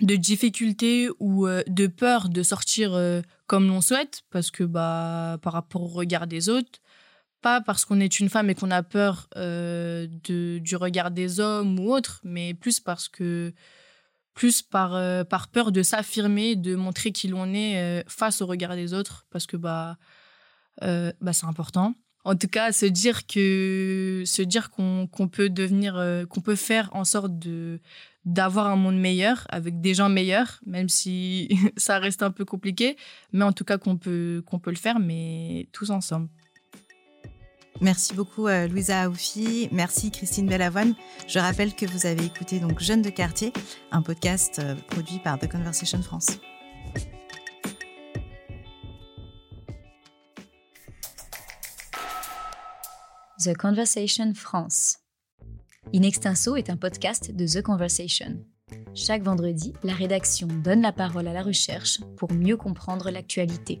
de 0.00 0.16
difficultés 0.16 1.10
ou 1.18 1.46
de 1.46 1.86
peur 1.86 2.28
de 2.28 2.42
sortir 2.42 2.98
comme 3.46 3.68
l'on 3.68 3.80
souhaite, 3.80 4.22
parce 4.30 4.50
que 4.50 4.64
bah, 4.64 5.38
par 5.42 5.52
rapport 5.52 5.82
au 5.82 5.88
regard 5.88 6.26
des 6.26 6.48
autres, 6.48 6.80
pas 7.40 7.60
parce 7.60 7.84
qu'on 7.84 8.00
est 8.00 8.20
une 8.20 8.28
femme 8.28 8.50
et 8.50 8.54
qu'on 8.54 8.70
a 8.70 8.82
peur 8.82 9.28
euh, 9.36 10.06
du 10.24 10.76
regard 10.76 11.10
des 11.10 11.40
hommes 11.40 11.78
ou 11.78 11.92
autre, 11.92 12.20
mais 12.24 12.54
plus 12.54 12.80
parce 12.80 13.08
que 13.08 13.52
plus 14.34 14.62
par, 14.62 14.94
euh, 14.94 15.24
par 15.24 15.48
peur 15.48 15.72
de 15.72 15.82
s'affirmer, 15.82 16.54
de 16.54 16.76
montrer 16.76 17.10
qui 17.10 17.28
l'on 17.28 17.52
est 17.52 17.80
euh, 17.82 18.02
face 18.06 18.40
au 18.40 18.46
regard 18.46 18.76
des 18.76 18.94
autres, 18.94 19.26
parce 19.30 19.46
que 19.46 19.56
bah, 19.56 19.96
bah 20.80 21.32
c'est 21.32 21.46
important. 21.46 21.94
En 22.24 22.36
tout 22.36 22.48
cas, 22.48 22.72
se 22.72 22.86
dire 22.86 23.26
que 23.26 24.22
se 24.26 24.42
dire 24.42 24.70
qu'on 24.70 25.08
peut 25.30 25.48
devenir, 25.48 25.94
qu'on 26.28 26.40
peut 26.40 26.56
faire 26.56 26.90
en 26.92 27.04
sorte 27.04 27.38
de 27.38 27.80
d'avoir 28.24 28.66
un 28.66 28.76
monde 28.76 28.98
meilleur 28.98 29.46
avec 29.48 29.80
des 29.80 29.94
gens 29.94 30.10
meilleurs, 30.10 30.60
même 30.66 30.88
si 30.88 31.48
ça 31.76 31.98
reste 31.98 32.22
un 32.22 32.30
peu 32.30 32.44
compliqué, 32.44 32.96
mais 33.32 33.44
en 33.44 33.52
tout 33.52 33.64
cas 33.64 33.78
qu'on 33.78 33.96
peut 33.96 34.42
qu'on 34.46 34.58
peut 34.58 34.70
le 34.70 34.76
faire, 34.76 35.00
mais 35.00 35.68
tous 35.72 35.90
ensemble. 35.90 36.28
Merci 37.80 38.14
beaucoup 38.14 38.48
euh, 38.48 38.66
Louisa 38.66 39.02
Aoufi, 39.02 39.68
merci 39.70 40.10
Christine 40.10 40.48
Bellavoine. 40.48 40.94
Je 41.28 41.38
rappelle 41.38 41.74
que 41.74 41.86
vous 41.86 42.06
avez 42.06 42.24
écouté 42.24 42.58
donc 42.58 42.80
Jeunes 42.80 43.02
de 43.02 43.10
quartier, 43.10 43.52
un 43.92 44.02
podcast 44.02 44.58
euh, 44.58 44.74
produit 44.88 45.20
par 45.20 45.38
The 45.38 45.48
Conversation 45.48 46.02
France. 46.02 46.26
The 53.38 53.56
Conversation 53.56 54.34
France. 54.34 54.98
In 55.94 56.02
Extenso 56.02 56.56
est 56.56 56.70
un 56.70 56.76
podcast 56.76 57.30
de 57.30 57.46
The 57.46 57.62
Conversation. 57.62 58.44
Chaque 58.94 59.22
vendredi, 59.22 59.72
la 59.84 59.94
rédaction 59.94 60.48
donne 60.48 60.82
la 60.82 60.92
parole 60.92 61.28
à 61.28 61.32
la 61.32 61.42
recherche 61.42 62.00
pour 62.16 62.32
mieux 62.32 62.56
comprendre 62.56 63.10
l'actualité. 63.10 63.80